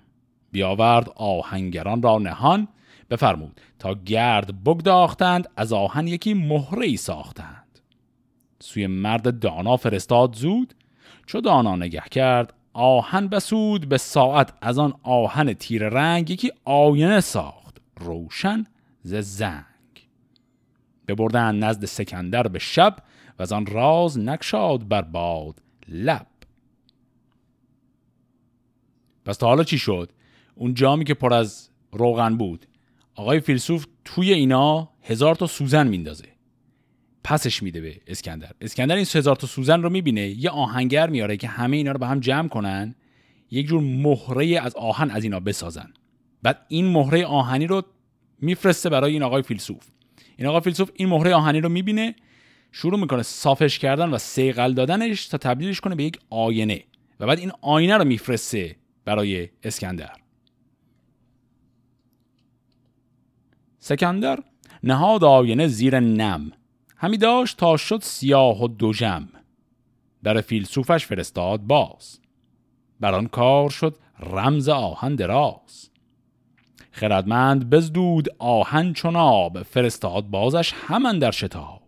بیاورد 0.51 1.09
آهنگران 1.15 2.01
را 2.01 2.17
نهان 2.17 2.67
بفرمود 3.09 3.61
تا 3.79 3.93
گرد 3.93 4.63
بگداختند 4.63 5.49
از 5.57 5.73
آهن 5.73 6.07
یکی 6.07 6.33
مهره 6.33 6.95
ساختند. 6.95 7.79
سوی 8.59 8.87
مرد 8.87 9.39
دانا 9.39 9.77
فرستاد 9.77 10.35
زود 10.35 10.73
چو 11.25 11.41
دانا 11.41 11.75
نگه 11.75 12.03
کرد 12.11 12.53
آهن 12.73 13.27
بسود 13.27 13.89
به 13.89 13.97
ساعت 13.97 14.53
از 14.61 14.79
آن 14.79 14.93
آهن 15.03 15.53
تیر 15.53 15.89
رنگ 15.89 16.29
یکی 16.29 16.51
آینه 16.65 17.19
ساخت 17.19 17.77
روشن 17.99 18.63
ز 19.01 19.15
زنگ. 19.15 19.63
ببردن 21.07 21.55
نزد 21.55 21.85
سکندر 21.85 22.47
به 22.47 22.59
شب 22.59 22.95
و 23.39 23.41
از 23.41 23.51
آن 23.51 23.65
راز 23.65 24.19
نکشاد 24.19 24.87
بر 24.87 25.01
باد 25.01 25.61
لب. 25.87 26.27
پس 29.27 29.37
تا 29.37 29.47
حالا 29.47 29.63
چی 29.63 29.77
شد؟ 29.77 30.11
اون 30.55 30.73
جامی 30.73 31.05
که 31.05 31.13
پر 31.13 31.33
از 31.33 31.69
روغن 31.91 32.37
بود. 32.37 32.65
آقای 33.15 33.39
فیلسوف 33.39 33.85
توی 34.05 34.33
اینا 34.33 34.89
هزار 35.03 35.35
تا 35.35 35.47
سوزن 35.47 35.87
میندازه. 35.87 36.25
پسش 37.23 37.63
میده 37.63 37.81
به 37.81 38.01
اسکندر. 38.07 38.51
اسکندر 38.61 38.95
این 38.95 39.05
هزار 39.15 39.35
تا 39.35 39.47
سوزن 39.47 39.81
رو 39.81 39.89
می‌بینه. 39.89 40.27
یه 40.27 40.49
آهنگر 40.49 41.09
میاره 41.09 41.37
که 41.37 41.47
همه 41.47 41.77
اینا 41.77 41.91
رو 41.91 41.99
به 41.99 42.07
هم 42.07 42.19
جمع 42.19 42.47
کنن. 42.47 42.95
یک 43.51 43.67
جور 43.67 43.81
مهره 43.81 44.59
از 44.59 44.75
آهن 44.75 45.11
از 45.11 45.23
اینا 45.23 45.39
بسازن. 45.39 45.93
بعد 46.43 46.65
این 46.67 46.87
مهره 46.87 47.25
آهنی 47.25 47.67
رو 47.67 47.81
میفرسته 48.41 48.89
برای 48.89 49.13
این 49.13 49.23
آقای 49.23 49.41
فیلسوف. 49.41 49.83
این 50.37 50.47
آقای 50.47 50.61
فیلسوف 50.61 50.91
این 50.95 51.09
مهره 51.09 51.35
آهنی 51.35 51.61
رو 51.61 51.69
می‌بینه 51.69 52.15
شروع 52.71 52.99
می‌کنه 52.99 53.23
صافش 53.23 53.79
کردن 53.79 54.09
و 54.09 54.17
سیقل 54.17 54.73
دادنش 54.73 55.27
تا 55.27 55.37
تبدیلش 55.37 55.81
کنه 55.81 55.95
به 55.95 56.03
یک 56.03 56.19
آینه. 56.29 56.83
و 57.19 57.27
بعد 57.27 57.39
این 57.39 57.51
آینه 57.61 57.97
رو 57.97 58.05
میفرسته. 58.05 58.75
برای 59.07 59.49
اسکندر. 59.63 60.11
سکندر 63.79 64.39
نهاد 64.83 65.23
آینه 65.23 65.67
زیر 65.67 65.99
نم. 65.99 66.51
همی 66.97 67.17
داشت 67.17 67.57
تا 67.57 67.77
شد 67.77 68.01
سیاه 68.01 68.63
و 68.63 68.67
دوژم. 68.67 69.29
در 70.23 70.41
فیلسوفش 70.41 71.05
فرستاد 71.05 71.61
باز. 71.61 72.19
بر 72.99 73.13
آن 73.13 73.27
کار 73.27 73.69
شد 73.69 73.97
رمز 74.19 74.69
آهن 74.69 75.15
دراز. 75.15 75.89
خردمند 76.91 77.69
بزدود 77.69 78.27
آهن 78.39 78.93
چون 78.93 79.15
آب 79.15 79.63
فرستاد 79.63 80.23
بازش 80.23 80.73
همان 80.73 81.19
در 81.19 81.31
شتاب. 81.31 81.81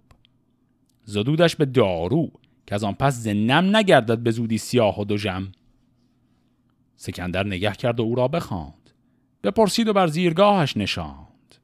زدودش 1.03 1.55
به 1.55 1.65
دارو 1.65 2.31
که 2.67 2.75
از 2.75 2.83
آن 2.83 2.93
پس 2.93 3.13
زنم 3.13 3.75
نگردد 3.75 4.19
به 4.19 4.31
زودی 4.31 4.57
سیاه 4.57 5.01
و 5.01 5.05
دوژم. 5.05 5.51
سکندر 7.01 7.47
نگه 7.47 7.71
کرد 7.71 7.99
و 7.99 8.03
او 8.03 8.15
را 8.15 8.27
بخواند. 8.27 8.89
بپرسید 9.43 9.87
و 9.87 9.93
بر 9.93 10.07
زیرگاهش 10.07 10.77
نشاند. 10.77 11.55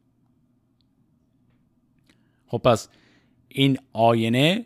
خب 2.47 2.57
پس 2.57 2.89
این 3.49 3.77
آینه 3.93 4.65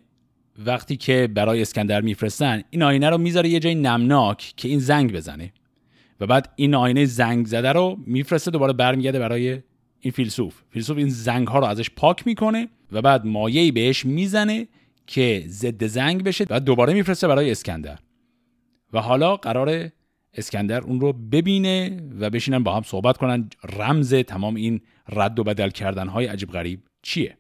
وقتی 0.66 0.98
که 0.98 1.30
برای 1.34 1.62
اسکندر 1.62 2.02
میفرستن 2.02 2.62
این 2.70 2.84
آینه 2.84 3.10
رو 3.10 3.18
می‌ذاره 3.18 3.50
یه 3.50 3.60
جای 3.60 3.76
نمناک 3.76 4.54
که 4.58 4.68
این 4.68 4.80
زنگ 4.80 5.14
بزنه. 5.14 5.54
و 6.20 6.28
بعد 6.28 6.54
این 6.56 6.76
آینه 6.76 7.06
زنگ 7.06 7.46
زده 7.46 7.72
رو 7.72 7.98
میفرسته 8.06 8.52
دوباره 8.52 8.74
برمیگرده 8.74 9.20
برای 9.20 9.62
این 10.00 10.12
فیلسوف. 10.12 10.62
فیلسوف 10.70 10.98
این 10.98 11.10
زنگ 11.10 11.48
ها 11.48 11.60
رو 11.60 11.66
ازش 11.66 11.90
پاک 11.90 12.28
می‌کنه 12.28 12.70
و 12.92 13.02
بعد 13.02 13.26
مایهی 13.26 13.72
بهش 13.72 14.06
می‌زنه 14.06 14.68
که 15.08 15.44
ضد 15.48 15.86
زنگ 15.86 16.24
بشه 16.24 16.46
و 16.50 16.60
دوباره 16.60 16.94
میفرسته 16.94 17.28
برای 17.28 17.52
اسکندر. 17.52 18.00
و 18.94 19.02
حالا 19.02 19.36
قرار 19.36 19.90
اسکندر 20.34 20.82
اون 20.82 21.02
رو 21.02 21.14
ببینه 21.14 22.02
و 22.20 22.30
بشینن 22.30 22.64
با 22.64 22.76
هم 22.76 22.84
صحبت 22.84 23.18
کنن. 23.18 23.50
رمز 23.64 24.14
تمام 24.14 24.56
این 24.56 24.82
رد 25.10 25.40
و 25.40 25.44
بدل 25.44 25.70
کردن 25.70 26.08
های 26.08 26.26
عجیب 26.26 26.52
غریب 26.52 26.84
چیه؟ 27.02 27.38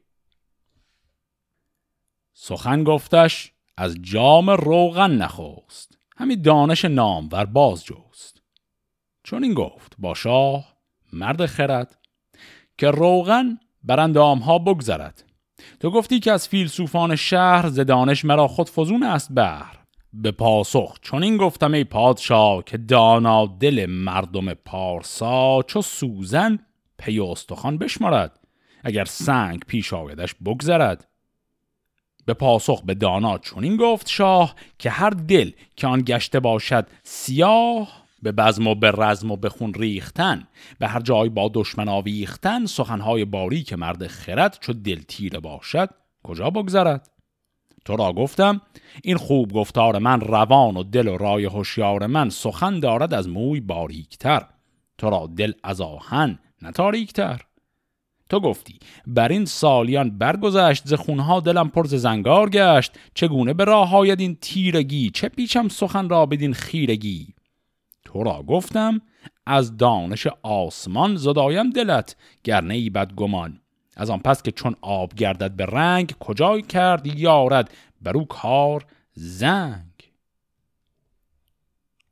سخن 2.34 2.84
گفتش 2.84 3.52
از 3.78 3.95
جام 4.02 4.49
روغن 4.49 5.12
نخوست 5.12 5.97
همی 6.17 6.36
دانش 6.36 6.86
نام 6.86 7.30
ور 7.32 7.45
باز 7.45 7.86
جوست 7.86 8.41
چون 9.23 9.43
این 9.43 9.54
گفت 9.54 9.95
با 9.99 10.13
شاه 10.13 10.78
مرد 11.13 11.45
خرد 11.45 11.97
که 12.78 12.91
روغن 12.91 13.60
بر 13.84 13.99
ها 14.17 14.60
بگذرد. 14.60 15.23
تو 15.80 15.91
گفتی 15.91 16.19
که 16.19 16.32
از 16.32 16.47
فیلسوفان 16.47 17.15
شهر 17.15 17.69
ز 17.69 17.80
دانش 17.80 18.25
مرا 18.25 18.47
خود 18.47 18.69
فزون 18.69 19.04
است 19.04 19.32
بر 19.32 19.78
به 20.13 20.31
پاسخ 20.31 20.99
چون 21.01 21.23
این 21.23 21.37
گفتم 21.37 21.73
ای 21.73 21.83
پادشاه 21.83 22.63
که 22.63 22.77
دانا 22.77 23.45
دل 23.45 23.85
مردم 23.85 24.53
پارسا 24.53 25.61
چو 25.67 25.81
سوزن 25.81 26.59
پی 26.97 27.19
استخوان 27.19 27.77
بشمارد 27.77 28.39
اگر 28.83 29.05
سنگ 29.05 29.59
پیش 29.67 29.93
آیدش 29.93 30.35
بگذرد. 30.45 31.07
به 32.25 32.33
پاسخ 32.33 32.81
به 32.81 32.93
دانا 32.93 33.37
چون 33.37 33.77
گفت 33.77 34.09
شاه 34.09 34.55
که 34.79 34.89
هر 34.89 35.09
دل 35.09 35.51
که 35.75 35.87
آن 35.87 36.03
گشته 36.07 36.39
باشد 36.39 36.87
سیاه 37.03 38.03
به 38.21 38.31
بزم 38.31 38.67
و 38.67 38.75
به 38.75 38.91
رزم 38.91 39.31
و 39.31 39.35
به 39.35 39.49
خون 39.49 39.73
ریختن 39.73 40.47
به 40.79 40.87
هر 40.87 40.99
جای 40.99 41.29
با 41.29 41.51
دشمن 41.53 41.89
آویختن 41.89 42.65
سخنهای 42.65 43.25
باری 43.25 43.63
که 43.63 43.75
مرد 43.75 44.07
خرد 44.07 44.57
چو 44.61 44.73
دل 44.73 45.01
تیره 45.01 45.39
باشد 45.39 45.89
کجا 46.23 46.49
بگذرد؟ 46.49 47.09
تو 47.85 47.95
را 47.95 48.13
گفتم 48.13 48.61
این 49.03 49.17
خوب 49.17 49.53
گفتار 49.53 49.97
من 49.97 50.21
روان 50.21 50.77
و 50.77 50.83
دل 50.83 51.07
و 51.07 51.17
رای 51.17 51.45
هوشیار 51.45 52.07
من 52.07 52.29
سخن 52.29 52.79
دارد 52.79 53.13
از 53.13 53.29
موی 53.29 53.59
باریکتر. 53.59 54.45
تو 54.97 55.09
را 55.09 55.29
دل 55.37 55.51
از 55.63 55.81
آهن 55.81 56.39
نتاریکتر 56.61 57.41
تو 58.29 58.39
گفتی 58.39 58.79
بر 59.07 59.27
این 59.27 59.45
سالیان 59.45 60.17
برگذشت 60.17 60.87
ز 60.87 60.93
خونها 60.93 61.39
دلم 61.39 61.69
پر 61.69 61.87
ز 61.87 61.93
زنگار 61.95 62.49
گشت. 62.49 62.91
چگونه 63.13 63.53
به 63.53 63.63
راه 63.65 63.95
آید 63.95 64.19
این 64.19 64.37
تیرگی؟ 64.41 65.09
چه 65.09 65.29
پیچم 65.29 65.67
سخن 65.67 66.09
را 66.09 66.25
بدین 66.25 66.53
خیرگی؟ 66.53 67.33
تو 68.05 68.23
را 68.23 68.43
گفتم 68.43 69.01
از 69.45 69.77
دانش 69.77 70.27
آسمان 70.43 71.15
زدایم 71.15 71.69
دلت 71.69 72.15
گر 72.43 72.65
ای 72.69 72.89
بد 72.89 73.13
گمان 73.13 73.59
از 73.99 74.09
آن 74.09 74.19
پس 74.19 74.43
که 74.43 74.51
چون 74.51 74.75
آب 74.81 75.13
گردد 75.13 75.51
به 75.51 75.65
رنگ 75.65 76.13
کجای 76.19 76.62
کرد 76.62 77.07
یارد؟ 77.07 77.73
برو 78.01 78.25
کار 78.25 78.85
زنگ. 79.13 80.12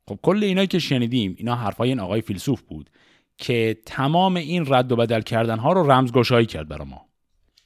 خب 0.08 0.18
کل 0.22 0.44
اینایی 0.44 0.66
که 0.66 0.78
شنیدیم 0.78 1.34
اینا 1.38 1.54
حرفای 1.54 1.88
این 1.88 2.00
آقای 2.00 2.20
فیلسوف 2.20 2.62
بود 2.62 2.90
که 3.38 3.76
تمام 3.86 4.36
این 4.36 4.74
رد 4.74 4.92
و 4.92 4.96
بدل 4.96 5.20
کردن 5.20 5.58
ها 5.58 5.72
رو 5.72 5.90
رمزگشایی 5.90 6.46
کرد 6.46 6.68
برای 6.68 6.88
ما. 6.88 7.06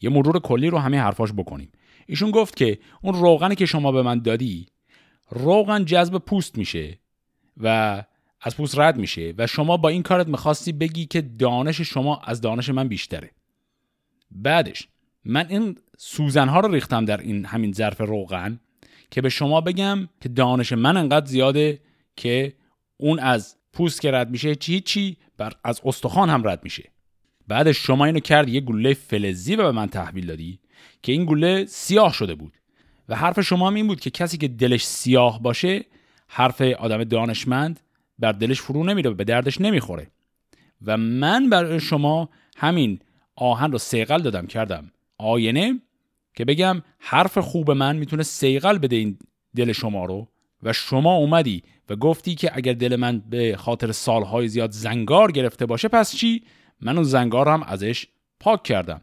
یه 0.00 0.11
مرور 0.11 0.38
کلی 0.38 0.70
رو 0.70 0.78
همه 0.78 1.00
حرفاش 1.00 1.32
بکنیم. 1.32 1.72
ایشون 2.06 2.30
گفت 2.30 2.56
که 2.56 2.78
اون 3.02 3.14
روغنی 3.14 3.54
که 3.54 3.66
شما 3.66 3.92
به 3.92 4.02
من 4.02 4.18
دادی 4.18 4.66
روغن 5.30 5.85
جذب 5.85 6.18
پوست 6.18 6.58
میشه 6.58 6.98
و 7.56 8.04
از 8.40 8.56
پوست 8.56 8.78
رد 8.78 8.96
میشه 8.96 9.35
و 9.38 9.46
شما 9.46 9.76
با 9.76 9.88
این 9.88 10.02
کارت 10.02 10.28
می‌خواستی 10.28 10.72
بگی 10.72 11.06
که 11.06 11.20
دانش 11.20 11.80
شما 11.80 12.20
از 12.24 12.40
دانش 12.40 12.68
من 12.68 12.88
بیشتره. 12.88 13.30
بعدش 14.34 14.88
من 15.24 15.46
این 15.48 15.78
سوزن 15.98 16.48
ها 16.48 16.60
رو 16.60 16.74
ریختم 16.74 17.04
در 17.04 17.20
این 17.20 17.44
همین 17.44 17.72
ظرف 17.72 18.00
روغن 18.00 18.60
که 19.10 19.20
به 19.20 19.28
شما 19.28 19.60
بگم 19.60 20.08
که 20.20 20.28
دانش 20.28 20.72
من 20.72 20.96
انقدر 20.96 21.26
زیاده 21.26 21.80
که 22.16 22.52
اون 22.96 23.18
از 23.18 23.56
پوست 23.72 24.00
که 24.00 24.10
رد 24.10 24.30
میشه 24.30 24.54
چی 24.54 24.80
چی 24.80 25.16
بر 25.36 25.52
از 25.64 25.80
استخوان 25.84 26.30
هم 26.30 26.48
رد 26.48 26.64
میشه. 26.64 26.90
بعدش 27.48 27.86
شما 27.86 28.04
اینو 28.04 28.20
کرد 28.20 28.48
یه 28.48 28.60
گله 28.60 28.94
فلزی 28.94 29.56
به 29.56 29.72
من 29.72 29.86
تحویل 29.86 30.26
دادی 30.26 30.58
که 31.02 31.12
این 31.12 31.24
گله 31.24 31.64
سیاه 31.64 32.12
شده 32.12 32.34
بود. 32.34 32.52
و 33.08 33.16
حرف 33.16 33.40
شما 33.40 33.66
هم 33.66 33.74
این 33.74 33.86
بود 33.86 34.00
که 34.00 34.10
کسی 34.10 34.38
که 34.38 34.48
دلش 34.48 34.86
سیاه 34.86 35.42
باشه 35.42 35.84
حرف 36.28 36.60
آدم 36.60 37.04
دانشمند 37.04 37.80
بر 38.18 38.32
دلش 38.32 38.60
فرو 38.60 38.84
نمیره 38.84 39.10
به 39.10 39.24
دردش 39.24 39.60
نمی‌خوره. 39.60 40.10
و 40.86 40.96
من 40.96 41.50
برای 41.50 41.80
شما 41.80 42.28
همین 42.56 42.98
آهن 43.36 43.72
رو 43.72 43.78
سیقل 43.78 44.22
دادم 44.22 44.46
کردم. 44.46 44.92
آینه 45.18 45.80
که 46.34 46.44
بگم 46.44 46.82
حرف 46.98 47.38
خوب 47.38 47.70
من 47.70 47.96
می‌تونه 47.96 48.22
سیقل 48.22 48.78
بده 48.78 48.96
این 48.96 49.18
دل 49.56 49.72
شما 49.72 50.04
رو. 50.04 50.28
و 50.62 50.72
شما 50.72 51.14
اومدی 51.14 51.62
و 51.88 51.96
گفتی 51.96 52.34
که 52.34 52.50
اگر 52.54 52.72
دل 52.72 52.96
من 52.96 53.18
به 53.18 53.56
خاطر 53.56 53.92
سالهای 53.92 54.48
زیاد 54.48 54.70
زنگار 54.70 55.32
گرفته 55.32 55.66
باشه 55.66 55.88
پس 55.88 56.16
چی؟ 56.16 56.44
من 56.80 56.94
اون 56.94 57.04
زنگار 57.04 57.48
هم 57.48 57.62
ازش 57.62 58.06
پاک 58.40 58.62
کردم. 58.62 59.02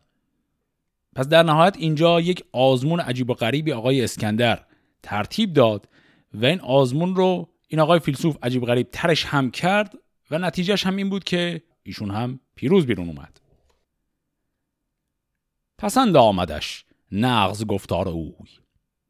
پس 1.15 1.27
در 1.27 1.43
نهایت 1.43 1.77
اینجا 1.77 2.21
یک 2.21 2.43
آزمون 2.51 2.99
عجیب 2.99 3.29
و 3.29 3.33
غریبی 3.33 3.71
آقای 3.71 4.03
اسکندر 4.03 4.65
ترتیب 5.03 5.53
داد 5.53 5.89
و 6.33 6.45
این 6.45 6.59
آزمون 6.59 7.15
رو 7.15 7.49
این 7.67 7.79
آقای 7.79 7.99
فیلسوف 7.99 8.37
عجیب 8.43 8.65
غریب 8.65 8.87
ترش 8.91 9.25
هم 9.25 9.51
کرد 9.51 9.93
و 10.31 10.37
نتیجهش 10.37 10.85
هم 10.85 10.95
این 10.95 11.09
بود 11.09 11.23
که 11.23 11.61
ایشون 11.83 12.11
هم 12.11 12.39
پیروز 12.55 12.85
بیرون 12.85 13.07
اومد. 13.07 13.38
پسند 15.79 16.17
آمدش 16.17 16.85
نغز 17.11 17.65
گفتار 17.65 18.09
اوی. 18.09 18.49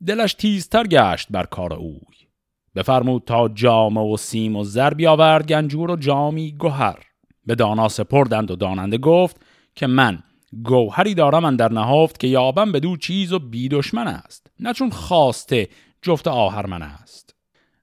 دلش 0.07 0.33
تیزتر 0.33 0.87
گشت 0.87 1.27
بر 1.31 1.43
کار 1.43 1.73
اوی. 1.73 1.99
بفرمود 2.75 3.23
تا 3.25 3.47
جامه 3.47 4.01
و 4.01 4.17
سیم 4.17 4.55
و 4.55 4.63
زر 4.63 4.93
بیاورد 4.93 5.47
گنجور 5.47 5.91
و 5.91 5.95
جامی 5.95 6.51
گوهر. 6.51 6.99
به 7.45 7.55
دانا 7.55 7.89
سپردند 7.89 8.51
و 8.51 8.55
داننده 8.55 8.97
گفت 8.97 9.41
که 9.75 9.87
من 9.87 10.23
گوهری 10.63 11.13
دارم 11.13 11.55
در 11.55 11.71
نهافت 11.71 12.19
که 12.19 12.27
یابم 12.27 12.71
به 12.71 12.79
دو 12.79 12.97
چیز 12.97 13.33
و 13.33 13.39
بی 13.39 13.69
دشمن 13.69 14.07
است. 14.07 14.47
نه 14.59 14.73
چون 14.73 14.89
خواسته 14.89 15.69
جفت 16.01 16.27
آهر 16.27 16.65
من 16.65 16.81
است. 16.81 17.35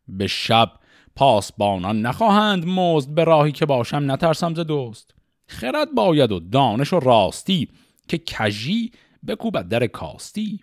به 0.08 0.26
شب 0.26 0.70
پاسبانان 1.16 2.02
نخواهند 2.02 2.66
مزد 2.66 3.10
به 3.10 3.24
راهی 3.24 3.52
که 3.52 3.66
باشم 3.66 4.10
نترسم 4.10 4.54
ز 4.54 4.60
دوست 4.60 5.14
خرد 5.46 5.94
باید 5.94 6.32
و 6.32 6.40
دانش 6.40 6.92
و 6.92 7.00
راستی 7.00 7.68
که 8.08 8.18
کژی 8.18 8.92
بکوبد 9.26 9.68
در 9.68 9.86
کاستی. 9.86 10.60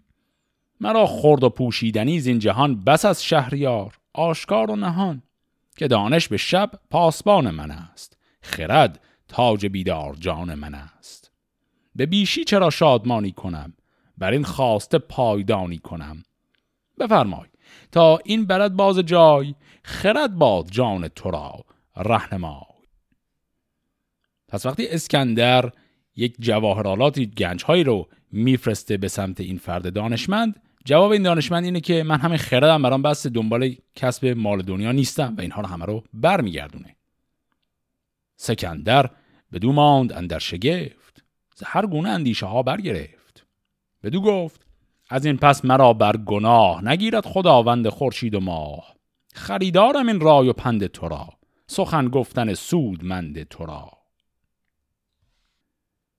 مرا 0.79 1.05
خورد 1.05 1.43
و 1.43 1.49
پوشیدنی 1.49 2.19
زین 2.19 2.39
جهان 2.39 2.83
بس 2.83 3.05
از 3.05 3.23
شهریار 3.23 3.97
آشکار 4.13 4.71
و 4.71 4.75
نهان 4.75 5.23
که 5.77 5.87
دانش 5.87 6.27
به 6.27 6.37
شب 6.37 6.71
پاسبان 6.89 7.49
من 7.49 7.71
است 7.71 8.17
خرد 8.41 8.99
تاج 9.27 9.65
بیدار 9.65 10.15
جان 10.15 10.53
من 10.53 10.75
است. 10.75 11.31
به 11.95 12.05
بیشی 12.05 12.43
چرا 12.43 12.69
شادمانی 12.69 13.31
کنم؟ 13.31 13.73
بر 14.17 14.31
این 14.31 14.43
خواسته 14.43 14.97
پایدانی 14.97 15.77
کنم. 15.77 16.23
بفرمای 16.99 17.47
تا 17.91 18.19
این 18.25 18.45
برد 18.45 18.75
باز 18.75 18.99
جای 18.99 19.55
خرد 19.83 20.35
باد 20.35 20.71
جان 20.71 21.07
تو 21.07 21.31
را 21.31 21.65
رهنمای. 21.97 22.61
پس 24.47 24.65
وقتی 24.65 24.87
اسکندر 24.87 25.71
یک 26.15 26.35
جواهرالاتی 26.39 27.25
گنجهایی 27.25 27.83
رو 27.83 28.07
میفرسته 28.31 28.97
به 28.97 29.07
سمت 29.07 29.39
این 29.39 29.57
فرد 29.57 29.93
دانشمند. 29.93 30.61
جواب 30.85 31.11
این 31.11 31.23
دانشمند 31.23 31.63
اینه 31.63 31.79
که 31.79 32.03
من 32.03 32.19
همین 32.19 32.37
خردم 32.37 32.81
برام 32.81 33.01
بس 33.01 33.27
دنبال 33.27 33.75
کسب 33.95 34.25
مال 34.25 34.61
دنیا 34.61 34.91
نیستم 34.91 35.35
و 35.37 35.41
اینها 35.41 35.61
رو 35.61 35.67
همه 35.67 35.85
رو 35.85 36.03
برمیگردونه. 36.13 36.95
سکندر 38.35 39.09
دو 39.61 39.71
ماند 39.71 40.13
اندر 40.13 40.39
شگفت 40.39 41.23
ز 41.55 41.63
هر 41.65 41.85
گونه 41.85 42.09
اندیشه 42.09 42.45
ها 42.45 42.63
برگرفت. 42.63 43.45
بدو 44.03 44.21
گفت 44.21 44.65
از 45.09 45.25
این 45.25 45.37
پس 45.37 45.65
مرا 45.65 45.93
بر 45.93 46.17
گناه 46.17 46.85
نگیرد 46.85 47.25
خداوند 47.25 47.89
خورشید 47.89 48.35
و 48.35 48.39
ماه. 48.39 48.95
خریدارم 49.33 50.07
این 50.07 50.19
رای 50.19 50.49
و 50.49 50.53
پند 50.53 50.87
تو 50.87 51.07
را 51.07 51.29
سخن 51.67 52.07
گفتن 52.07 52.53
سودمند 52.53 53.43
تو 53.43 53.65
را. 53.65 54.02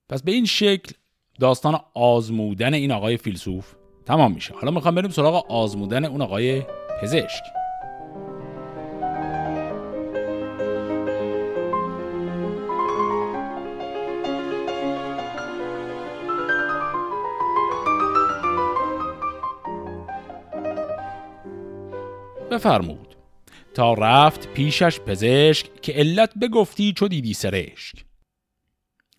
پس 0.09 0.23
به 0.23 0.31
این 0.31 0.45
شکل 0.45 0.93
داستان 1.39 1.79
آزمودن 1.93 2.73
این 2.73 2.91
آقای 2.91 3.17
فیلسوف 3.17 3.75
تمام 4.05 4.33
میشه. 4.33 4.53
حالا 4.53 4.71
می‌خوام 4.71 4.95
بریم 4.95 5.11
سراغ 5.11 5.51
آزمودن 5.51 6.05
اون 6.05 6.21
آقای 6.21 6.61
پزشک. 7.01 7.43
بفرمود. 22.51 23.15
تا 23.73 23.93
رفت 23.93 24.53
پیشش 24.53 24.99
پزشک 24.99 25.81
که 25.81 25.93
علت 25.93 26.33
بگفتی 26.41 26.93
چو 26.93 27.07
دیدی 27.07 27.33
سرشک. 27.33 28.05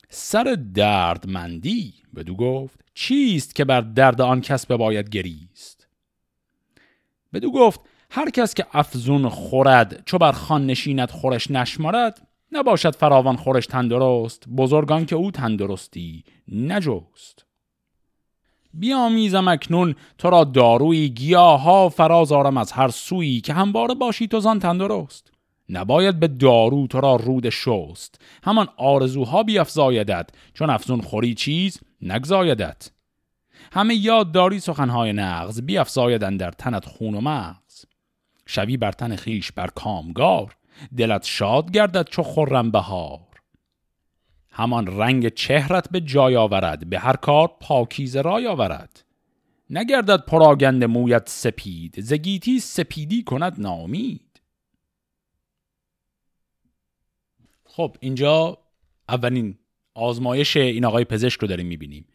سر 0.09 0.59
دردمندی 0.75 1.95
بدو 2.17 2.35
گفت 2.35 2.81
چیست 2.95 3.55
که 3.55 3.65
بر 3.65 3.81
درد 3.81 4.21
آن 4.21 4.41
کس 4.41 4.67
باید 4.67 5.09
گریست؟ 5.09 5.89
بدو 7.33 7.53
گفت 7.53 7.81
هر 8.11 8.31
کس 8.31 8.55
که 8.55 8.67
افزون 8.73 9.29
خورد 9.29 10.03
چو 10.07 10.19
بر 10.19 10.33
خان 10.33 10.67
نشیند 10.67 11.11
خورش 11.11 11.51
نشمارد 11.51 12.29
نباشد 12.53 12.97
فراوان 12.97 13.37
خورش 13.37 13.67
تندرست 13.67 14.49
بزرگان 14.49 15.07
که 15.07 15.17
او 15.17 15.31
تندرستی 15.31 16.25
نجوست 16.53 17.47
بیامیزم 18.75 19.49
اکنون 19.49 19.95
تو 20.19 20.31
را 20.31 20.45
داروی 20.45 21.09
گیاها 21.09 21.89
فراز 21.89 22.33
آرم 22.33 22.57
از 22.57 22.73
هر 22.73 22.89
سویی 22.89 23.41
که 23.41 23.53
همواره 23.53 23.95
باشی 23.95 24.29
تو 24.29 24.41
زان 24.41 24.59
تندرست. 24.59 25.33
نباید 25.69 26.21
به 26.21 26.29
دارو 26.29 26.87
تو 26.87 27.01
را 27.01 27.17
رود 27.17 27.51
شست. 27.51 28.21
همان 28.43 28.69
آرزوها 28.77 29.43
بیافزایدت 29.43 30.31
چون 30.55 30.71
افزون 30.71 31.01
خوری 31.01 31.35
چیز 31.35 31.81
نگزایدت. 32.03 32.91
همه 33.73 33.95
یاد 33.95 34.33
داری 34.33 34.61
سخنهای 34.61 35.13
نغز 35.13 35.63
بیافزایدن 35.63 36.37
در 36.37 36.51
تنت 36.51 36.85
خون 36.85 37.15
و 37.15 37.21
مغز. 37.21 37.85
شوی 38.47 38.77
بر 38.77 38.93
تن 38.93 39.17
خیش 39.17 39.53
بر 39.53 39.67
کامگار 39.67 40.57
دلت 40.97 41.25
شاد 41.25 41.71
گردد 41.71 42.09
چو 42.09 42.23
خرم 42.23 42.71
بهار. 42.71 43.21
همان 44.51 44.87
رنگ 44.87 45.29
چهرت 45.29 45.91
به 45.91 46.01
جای 46.01 46.37
آورد 46.37 46.91
به 46.91 46.99
هر 46.99 47.17
کار 47.17 47.51
پاکیز 47.61 48.17
رای 48.17 48.47
آورد. 48.47 49.03
نگردد 49.71 50.25
پراگند 50.25 50.85
مویت 50.85 51.29
سپید 51.29 52.01
زگیتی 52.01 52.61
سپیدی 52.61 53.23
کند 53.23 53.61
نامید 53.61 54.26
خب 57.77 57.97
اینجا 58.01 58.59
اولین 59.09 59.59
آزمایش 59.95 60.57
این 60.57 60.85
آقای 60.85 61.05
پزشک 61.05 61.41
رو 61.41 61.49
داریم 61.49 61.67
می‌بینیم. 61.67 62.07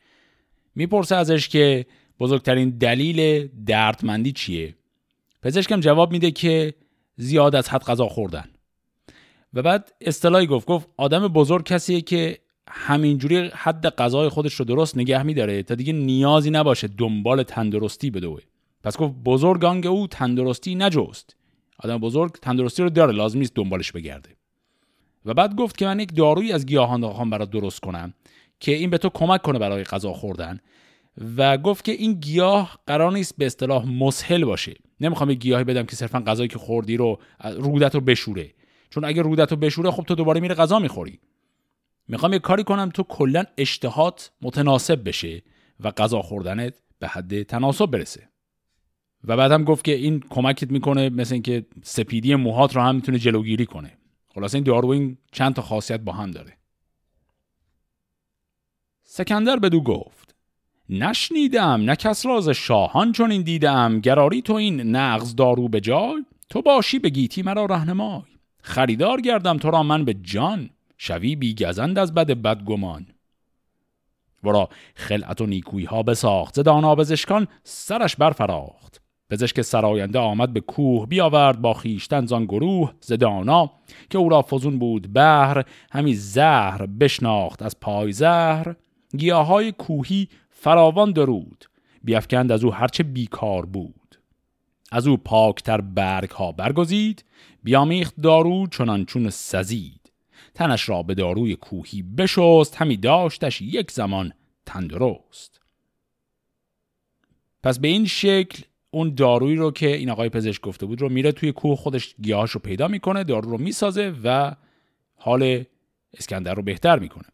می‌پرسه 0.75 1.15
ازش 1.15 1.49
که 1.49 1.85
بزرگترین 2.19 2.69
دلیل 2.69 3.49
دردمندی 3.65 4.31
چیه؟ 4.31 4.75
پزشکم 5.41 5.79
جواب 5.79 6.11
میده 6.11 6.31
که 6.31 6.73
زیاد 7.15 7.55
از 7.55 7.69
حد 7.69 7.83
غذا 7.83 8.07
خوردن. 8.07 8.49
و 9.53 9.61
بعد 9.61 9.93
اصطلاحی 10.01 10.47
گفت 10.47 10.67
گفت 10.67 10.89
آدم 10.97 11.27
بزرگ 11.27 11.65
کسیه 11.65 12.01
که 12.01 12.37
همینجوری 12.67 13.51
حد 13.53 13.89
غذای 13.89 14.29
خودش 14.29 14.53
رو 14.53 14.65
درست 14.65 14.97
نگه 14.97 15.23
میداره 15.23 15.63
تا 15.63 15.75
دیگه 15.75 15.93
نیازی 15.93 16.49
نباشه 16.49 16.87
دنبال 16.87 17.43
تندرستی 17.43 18.09
بدوه. 18.09 18.41
پس 18.83 18.97
گفت 18.97 19.13
بزرگانگ 19.13 19.87
او 19.87 20.07
تندرستی 20.07 20.75
نجوست 20.75 21.35
آدم 21.79 21.97
بزرگ 21.97 22.31
تندرستی 22.31 22.83
رو 22.83 22.89
داره 22.89 23.11
لازم 23.11 23.39
نیست 23.39 23.55
دنبالش 23.55 23.91
بگرده. 23.91 24.40
و 25.25 25.33
بعد 25.33 25.55
گفت 25.55 25.77
که 25.77 25.85
من 25.85 25.99
یک 25.99 26.15
دارویی 26.15 26.51
از 26.51 26.65
گیاهان 26.65 27.01
خواهم 27.01 27.29
برات 27.29 27.49
درست 27.49 27.79
کنم 27.79 28.13
که 28.59 28.71
این 28.71 28.89
به 28.89 28.97
تو 28.97 29.09
کمک 29.09 29.41
کنه 29.41 29.59
برای 29.59 29.83
غذا 29.83 30.13
خوردن. 30.13 30.59
و 31.37 31.57
گفت 31.57 31.85
که 31.85 31.91
این 31.91 32.13
گیاه 32.13 32.79
قرار 32.87 33.11
نیست 33.11 33.37
به 33.37 33.45
اصطلاح 33.45 33.85
مسهل 33.85 34.45
باشه. 34.45 34.73
نمی‌خوام 35.01 35.29
یه 35.29 35.35
گیاهی 35.35 35.63
بدم 35.63 35.83
که 35.83 35.95
صرفا 35.95 36.19
غذایی 36.19 36.49
که 36.49 36.57
خوردی 36.57 36.97
رو 36.97 37.19
رودت 37.39 37.95
رو 37.95 38.01
بشوره. 38.01 38.53
چون 38.89 39.05
اگه 39.05 39.21
رودت 39.21 39.51
رو 39.51 39.57
بشوره 39.57 39.91
خب 39.91 40.03
تو 40.03 40.15
دوباره 40.15 40.39
میره 40.39 40.55
غذا 40.55 40.79
می‌خوری. 40.79 41.19
می‌خوام 42.07 42.33
یه 42.33 42.39
کاری 42.39 42.63
کنم 42.63 42.89
تو 42.89 43.03
کلا 43.03 43.43
اشتهات 43.57 44.31
متناسب 44.41 45.07
بشه 45.07 45.41
و 45.79 45.91
غذا 45.91 46.21
خوردنت 46.21 46.73
به 46.99 47.07
حد 47.07 47.43
تناسب 47.43 47.85
برسه. 47.85 48.29
و 49.23 49.37
بعدم 49.37 49.63
گفت 49.63 49.85
که 49.85 49.91
این 49.91 50.19
کمکت 50.29 50.71
می‌کنه 50.71 51.09
مثل 51.09 51.33
اینکه 51.33 51.65
سپیدی 51.83 52.35
موهات 52.35 52.75
رو 52.75 52.81
هم 52.81 52.95
می‌تونه 52.95 53.19
جلوگیری 53.19 53.65
کنه. 53.65 53.97
خلاصه 54.35 54.55
این 54.55 54.63
دارو 54.63 54.89
این 54.89 55.17
چند 55.31 55.53
تا 55.53 55.61
خاصیت 55.61 55.99
با 55.99 56.11
هم 56.11 56.31
داره. 56.31 56.57
سکندر 59.03 59.55
بدو 59.55 59.81
گفت 59.81 60.35
نشنیدم 60.89 61.81
نه 61.81 61.95
کس 61.95 62.25
راز 62.25 62.49
شاهان 62.49 63.11
چون 63.11 63.31
این 63.31 63.41
دیدم. 63.41 63.99
گراری 63.99 64.41
تو 64.41 64.53
این 64.53 64.81
نغز 64.95 65.35
دارو 65.35 65.69
به 65.69 65.81
جای 65.81 66.25
تو 66.49 66.61
باشی 66.61 66.99
به 66.99 67.09
گیتی 67.09 67.41
مرا 67.41 67.65
رهنمای. 67.65 68.21
خریدار 68.63 69.21
گردم 69.21 69.57
تو 69.57 69.71
را 69.71 69.83
من 69.83 70.05
به 70.05 70.13
جان 70.13 70.69
شوی 70.97 71.35
بی 71.35 71.55
گزند 71.55 71.99
از 71.99 72.13
بد 72.13 72.31
بدگمان. 72.31 73.07
ورا 74.43 74.69
خلعت 74.95 75.41
و 75.41 75.45
نیکوی 75.45 75.85
ها 75.85 76.03
بساخت 76.03 76.55
زدانا 76.55 76.95
بزشکان 76.95 77.47
سرش 77.63 78.15
برفراخت. 78.15 78.90
پزشک 79.31 79.61
سراینده 79.61 80.19
آمد 80.19 80.53
به 80.53 80.59
کوه 80.59 81.05
بیاورد 81.05 81.61
با 81.61 81.73
خیشتن 81.73 82.25
زان 82.25 82.45
گروه 82.45 82.93
زدانا 83.01 83.71
که 84.09 84.17
او 84.17 84.29
را 84.29 84.41
فزون 84.41 84.79
بود 84.79 85.13
بهر 85.13 85.65
همی 85.91 86.13
زهر 86.13 86.85
بشناخت 86.85 87.61
از 87.61 87.79
پای 87.79 88.11
زهر. 88.11 88.75
گیاهای 89.17 89.71
کوهی 89.71 90.27
فراوان 90.49 91.11
درود 91.11 91.65
بیافکند 92.03 92.51
از 92.51 92.63
او 92.63 92.73
هرچه 92.73 93.03
بیکار 93.03 93.65
بود. 93.65 94.19
از 94.91 95.07
او 95.07 95.17
پاکتر 95.17 95.81
برگ 95.81 96.29
ها 96.29 96.51
برگزید 96.51 97.25
بیامیخت 97.63 98.13
دارو 98.21 98.67
چنان 98.67 99.05
چون 99.05 99.29
سزید. 99.29 100.11
تنش 100.55 100.89
را 100.89 101.03
به 101.03 101.13
داروی 101.13 101.55
کوهی 101.55 102.01
بشست 102.01 102.75
همی 102.75 102.97
داشتش 102.97 103.61
یک 103.61 103.91
زمان 103.91 104.33
تندرست. 104.65 105.61
پس 107.63 107.79
به 107.79 107.87
این 107.87 108.05
شکل 108.05 108.63
اون 108.91 109.15
دارویی 109.15 109.55
رو 109.55 109.71
که 109.71 109.95
این 109.95 110.09
آقای 110.09 110.29
پزشک 110.29 110.61
گفته 110.61 110.85
بود 110.85 111.01
رو 111.01 111.09
میره 111.09 111.31
توی 111.31 111.51
کوه 111.51 111.75
خودش 111.75 112.15
گیاهاش 112.21 112.51
رو 112.51 112.59
پیدا 112.59 112.87
می‌کنه 112.87 113.23
دارو 113.23 113.51
رو 113.51 113.57
می‌سازه 113.57 114.13
و 114.23 114.55
حال 115.15 115.63
اسکندر 116.13 116.53
رو 116.53 116.63
بهتر 116.63 116.99
می‌کنه. 116.99 117.27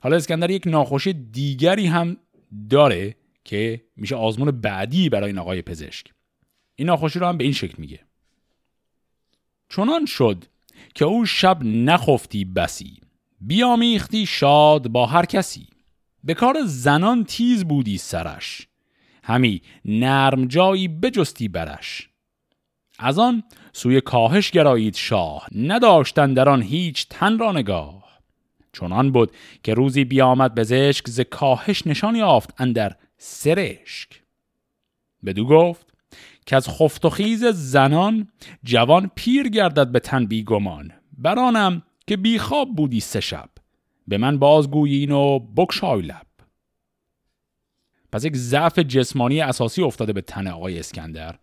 حالا 0.00 0.16
اسکندر 0.16 0.50
یک 0.50 0.66
ناخوشی 0.66 1.12
دیگری 1.12 1.86
هم 1.86 2.16
داره 2.70 3.16
که 3.44 3.84
میشه 3.96 4.16
آزمون 4.16 4.50
بعدی 4.50 5.08
برای 5.08 5.26
این 5.26 5.38
آقای 5.38 5.62
پزشک. 5.62 6.06
این 6.76 6.88
ناخوشی 6.88 7.18
رو 7.18 7.26
هم 7.26 7.36
به 7.36 7.44
این 7.44 7.52
شکل 7.52 7.74
میگه. 7.78 8.00
چنان 9.68 10.06
شد 10.06 10.44
که 10.94 11.04
او 11.04 11.26
شب 11.26 11.64
نخفتی 11.64 12.44
بسی 12.44 13.00
بیامیختی 13.40 14.26
شاد 14.26 14.88
با 14.88 15.06
هر 15.06 15.24
کسی. 15.24 15.66
به 16.24 16.34
کار 16.34 16.56
زنان 16.64 17.24
تیز 17.24 17.64
بودی 17.64 17.98
سرش. 17.98 18.68
همی 19.22 19.62
نرم 19.84 20.44
جایی 20.44 20.88
بجستی 20.88 21.48
برش. 21.48 22.08
از 22.98 23.18
آن 23.18 23.42
سوی 23.72 24.00
کاهش 24.00 24.50
گرایید 24.50 24.94
شاه 24.94 25.46
نداشتن 25.54 26.34
در 26.34 26.48
آن 26.48 26.62
هیچ 26.62 27.06
تن 27.10 27.38
را 27.38 27.52
نگاه. 27.52 28.02
چنان 28.72 29.12
بود 29.12 29.32
که 29.62 29.74
روزی 29.74 30.04
بیامد 30.04 30.54
به 30.54 30.64
زشک 30.64 31.08
ز 31.08 31.20
کاهش 31.20 31.86
نشان 31.86 32.16
یافت 32.16 32.54
اندر 32.58 32.96
سرشک. 33.18 34.22
بدو 35.24 35.46
گفت 35.46 35.86
که 36.46 36.56
از 36.56 36.68
خفت 36.68 37.04
و 37.04 37.10
خیز 37.10 37.44
زنان 37.44 38.28
جوان 38.64 39.10
پیر 39.14 39.48
گردد 39.48 39.92
به 39.92 40.00
تن 40.00 40.26
بیگمان. 40.26 40.92
برانم 41.18 41.82
که 42.06 42.16
بیخواب 42.16 42.76
بودی 42.76 43.00
سه 43.00 43.20
شب. 43.20 43.48
به 44.08 44.18
من 44.18 44.38
بازگویین 44.38 45.10
و 45.10 45.38
بکشای 45.38 46.02
لب. 46.02 46.26
پس 48.12 48.24
یک 48.24 48.36
ضعف 48.36 48.78
جسمانی 48.78 49.40
اساسی 49.40 49.82
افتاده 49.82 50.12
به 50.12 50.20
تن 50.20 50.48
آقای 50.48 50.78
اسکندر. 50.78 51.38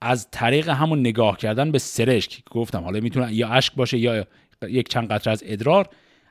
از 0.00 0.30
طریق 0.30 0.68
همون 0.68 1.00
نگاه 1.00 1.36
کردن 1.36 1.72
به 1.72 1.78
سرشک. 1.78 2.30
که 2.30 2.42
گفتم 2.50 2.84
حالا 2.84 3.00
می‌تونه 3.00 3.34
یا 3.34 3.48
اشک 3.48 3.74
باشه 3.74 3.98
یا 3.98 4.26
یک 4.68 4.88
چند 4.88 5.08
قطره 5.08 5.32
از 5.32 5.42
ادرار. 5.46 5.88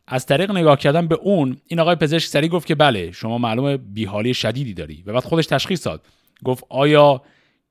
از 0.07 0.25
طریق 0.25 0.51
نگاه 0.51 0.77
کردن 0.77 1.07
به 1.07 1.15
اون 1.15 1.57
این 1.67 1.79
آقای 1.79 1.95
پزشک 1.95 2.29
سری 2.29 2.47
گفت 2.47 2.67
که 2.67 2.75
بله 2.75 3.11
شما 3.11 3.37
معلومه 3.37 3.77
بیحالی 3.77 4.33
شدیدی 4.33 4.73
داری. 4.73 5.03
و 5.05 5.13
بعد 5.13 5.23
خودش 5.23 5.45
تشخیص 5.45 5.87
داد. 5.87 6.05
گفت 6.43 6.63
آیا 6.69 7.21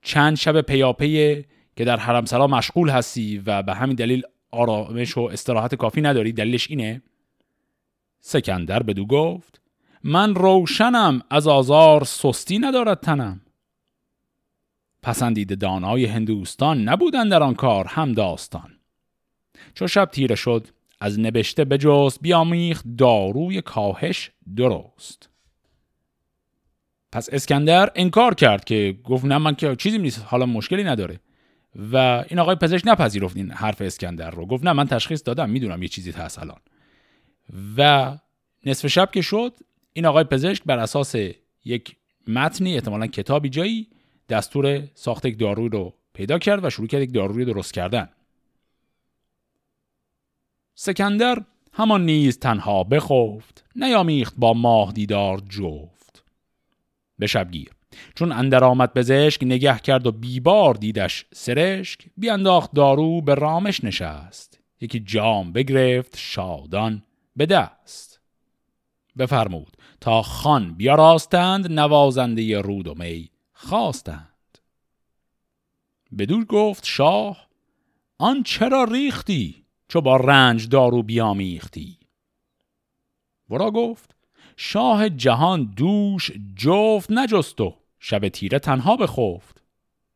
چند 0.03 0.37
شب 0.37 0.61
پیاپی 0.61 1.45
که 1.77 1.85
در 1.85 1.97
حرم 1.97 2.25
سرا 2.25 2.47
مشغول 2.47 2.91
هستی 2.91 3.43
و 3.47 3.62
به 3.62 3.75
همین 3.75 3.97
دلیل 3.97 4.23
آرامش 4.51 5.17
و 5.17 5.21
استراحت 5.21 5.75
کافی 5.75 6.01
نداری؟ 6.01 6.33
دلیلش 6.33 6.71
اینه؟ 6.71 7.03
سکندر 8.21 8.83
بدو 8.83 9.07
گفت 9.07 9.64
من 10.05 10.35
روشنم 10.35 11.23
از 11.31 11.47
آزار 11.47 12.05
سستی 12.05 12.59
ندارد 12.59 13.01
تنم. 13.01 13.41
پسندید 15.03 15.59
دانای 15.59 16.05
هندوستان 16.05 16.83
نبودن 16.89 17.29
در 17.29 17.43
آن 17.43 17.55
کار 17.55 17.87
هم 17.87 18.13
داستان. 18.13 18.73
چو 19.75 19.87
شب 19.87 20.05
تیره 20.05 20.35
شد 20.35 20.67
از 21.01 21.21
نبشته 21.21 21.65
بجست 21.65 22.19
بیامیخت 22.23 22.85
داروی 22.99 23.63
کاهش 23.63 24.31
درست. 24.57 25.29
پس 27.13 27.29
اسکندر 27.33 27.91
انکار 27.95 28.35
کرد 28.35 28.65
که 28.65 28.99
گفت 29.05 29.25
نه 29.25 29.39
من 29.39 29.55
که 29.55 29.77
چیزی 29.77 29.99
نیست 29.99 30.25
حالا 30.27 30.47
مشکلی 30.47 30.85
نداره. 30.85 31.21
و 31.93 31.97
این 32.29 32.39
آقای 32.39 32.57
پزشک 32.57 32.83
نپذیرفت 32.87 33.37
این 33.37 33.51
حرف 33.51 33.81
اسکندر 33.81 34.31
رو. 34.31 34.47
گفت 34.47 34.65
نه 34.65 34.73
من 34.73 34.87
تشخیص 34.87 35.23
دادم 35.25 35.51
می‌دونم 35.51 35.83
یه 35.83 35.89
چیزی 35.89 36.11
هست 36.11 36.39
الان. 36.39 36.61
و 37.77 38.13
نصف 38.67 38.87
شب 38.87 39.11
که 39.11 39.21
شد 39.21 39.53
این 39.97 40.07
آقای 40.07 40.25
پزشک 40.25 40.65
بر 40.65 40.79
اساس 40.79 41.15
یک 41.65 41.97
متنی 42.29 42.75
احتمالا 42.75 43.07
کتابی 43.07 43.49
جایی 43.49 43.89
دستور 44.29 44.89
ساخت 44.95 45.25
یک 45.25 45.39
داروی 45.39 45.69
رو 45.69 45.95
پیدا 46.13 46.39
کرد 46.39 46.65
و 46.65 46.71
شروع 46.71 46.87
کرد 46.87 47.03
یک 47.03 47.15
داروی 47.15 47.45
درست 47.45 47.75
کردن. 47.75 48.09
سکندر 50.75 51.43
همان 51.73 52.07
نیز 52.07 52.39
تنها 52.39 52.85
بخفت 52.85 53.65
نیامیخت 53.77 54.35
با 54.39 54.55
ماه 54.55 54.93
دیدار 54.93 55.43
جفت. 55.49 56.25
به 57.19 57.27
شبگیر. 57.27 57.71
چون 58.15 58.33
اندر 58.33 58.65
آمد 58.65 58.93
پزشک 58.93 59.43
نگه 59.43 59.79
کرد 59.79 60.07
و 60.07 60.13
بیبار 60.13 60.75
دیدش 60.75 61.27
سرشک 61.33 62.01
بیانداخت 62.17 62.73
دارو 62.73 63.21
به 63.21 63.35
رامش 63.35 63.85
نشست. 63.85 64.61
یکی 64.81 65.01
جام 65.01 65.53
بگرفت 65.53 66.17
شادان 66.17 67.03
به 67.37 67.47
دست. 67.47 68.21
بفرمود. 69.19 69.74
تا 70.05 70.23
خان 70.23 70.75
بیاراستند 70.75 71.73
نوازنده 71.73 72.61
رود 72.61 72.89
و 72.89 72.95
می 72.95 73.31
خواستند. 73.53 74.59
بدون 76.19 76.45
گفت 76.45 76.85
شاه 76.87 77.47
آن 78.19 78.43
چرا 78.43 78.85
ریختی 78.85 79.65
چو 79.89 80.01
با 80.01 80.17
رنج 80.17 80.69
دارو 80.69 81.03
بیامیختی؟ 81.03 81.99
ورا 83.51 83.71
گفت 83.71 84.17
شاه 84.57 85.09
جهان 85.09 85.65
دوش 85.77 86.31
جفت 86.57 87.11
نجستو 87.11 87.75
شب 87.99 88.29
تیره 88.29 88.59
تنها 88.59 88.97
بخفت. 88.97 89.63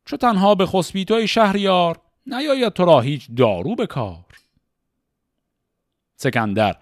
چو 0.05 0.17
تنها 0.17 0.55
به 0.55 0.65
خسبی 0.65 1.05
توی 1.05 1.27
شهریار 1.27 2.01
نیاید 2.27 2.73
تو 2.73 2.85
را 2.85 3.01
هیچ 3.01 3.27
دارو 3.37 3.75
به 3.75 3.87
کار 3.87 4.25
سکندر 6.15 6.75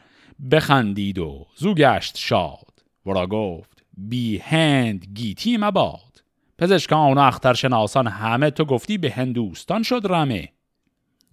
بخندید 0.51 1.19
و 1.19 1.45
زو 1.55 1.73
گشت 1.73 2.17
شاد 2.17 2.66
ورا 3.07 3.27
گفت 3.27 3.83
بی 3.97 4.37
هند 4.37 5.07
گیتی 5.13 5.57
مباد. 5.57 6.23
پزشکان 6.57 7.17
و 7.17 7.19
اخترشناسان 7.19 8.07
همه 8.07 8.49
تو 8.51 8.65
گفتی 8.65 8.97
به 8.97 9.11
هندوستان 9.11 9.83
شد 9.83 10.01
رمه. 10.03 10.49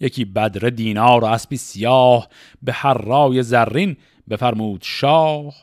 یکی 0.00 0.24
بدر 0.24 0.68
دینار 0.68 1.24
و 1.24 1.26
اسبی 1.26 1.56
سیاه 1.56 2.28
به 2.62 2.72
هر 2.72 2.94
رای 2.94 3.42
زرین 3.42 3.96
بفرمود 4.30 4.82
شاه. 4.84 5.54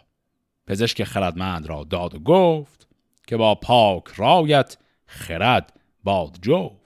پزشک 0.68 1.04
خردمند 1.04 1.68
را 1.68 1.84
داد 1.84 2.16
و 2.16 2.20
گفت 2.20 2.88
که 3.28 3.38
با 3.38 3.56
پاک 3.56 4.04
رایت 4.16 4.78
خرد 5.06 5.74
باد 6.04 6.38
جفت. 6.42 6.81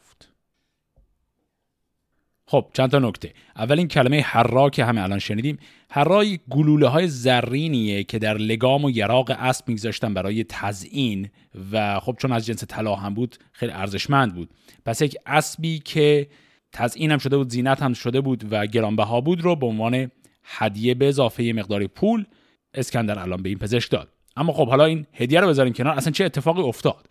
خب 2.55 2.67
چند 2.73 2.89
تا 2.89 2.99
نکته. 2.99 3.33
اول 3.55 3.77
این 3.77 3.87
کلمه 3.87 4.21
حرا 4.21 4.69
که 4.69 4.85
همه 4.85 5.03
الان 5.03 5.19
شنیدیم. 5.19 5.57
حرای 5.89 6.39
گلوله 6.49 6.87
های 6.87 7.07
زرینیه 7.07 8.03
که 8.03 8.19
در 8.19 8.37
لگام 8.37 8.85
و 8.85 8.89
یراق 8.89 9.31
اسب 9.39 9.69
میگذاشتن 9.69 10.13
برای 10.13 10.43
تزئین 10.49 11.29
و 11.71 11.99
خب 11.99 12.15
چون 12.19 12.31
از 12.31 12.45
جنس 12.45 12.63
طلا 12.63 12.95
هم 12.95 13.13
بود 13.13 13.37
خیلی 13.51 13.71
ارزشمند 13.71 14.35
بود. 14.35 14.49
پس 14.85 15.01
یک 15.01 15.15
اسبی 15.25 15.79
که 15.79 16.27
تزئین 16.71 17.11
هم 17.11 17.17
شده 17.17 17.37
بود 17.37 17.49
زینت 17.49 17.81
هم 17.81 17.93
شده 17.93 18.21
بود 18.21 18.43
و 18.51 18.67
گرانبها 18.67 19.21
بود 19.21 19.41
رو 19.41 19.55
به 19.55 19.65
عنوان 19.65 20.11
هدیه 20.43 20.93
به 20.93 21.07
اضافه 21.07 21.53
مقداری 21.55 21.87
پول 21.87 22.25
اسکندر 22.73 23.19
الان 23.19 23.43
به 23.43 23.49
این 23.49 23.57
پزشک 23.57 23.91
داد. 23.91 24.09
اما 24.35 24.53
خب 24.53 24.69
حالا 24.69 24.85
این 24.85 25.05
هدیه 25.13 25.39
رو 25.39 25.47
بذاریم 25.47 25.73
کنار. 25.73 25.97
اصلا 25.97 26.11
چه 26.11 26.25
اتفاقی 26.25 26.61
افتاد؟ 26.61 27.07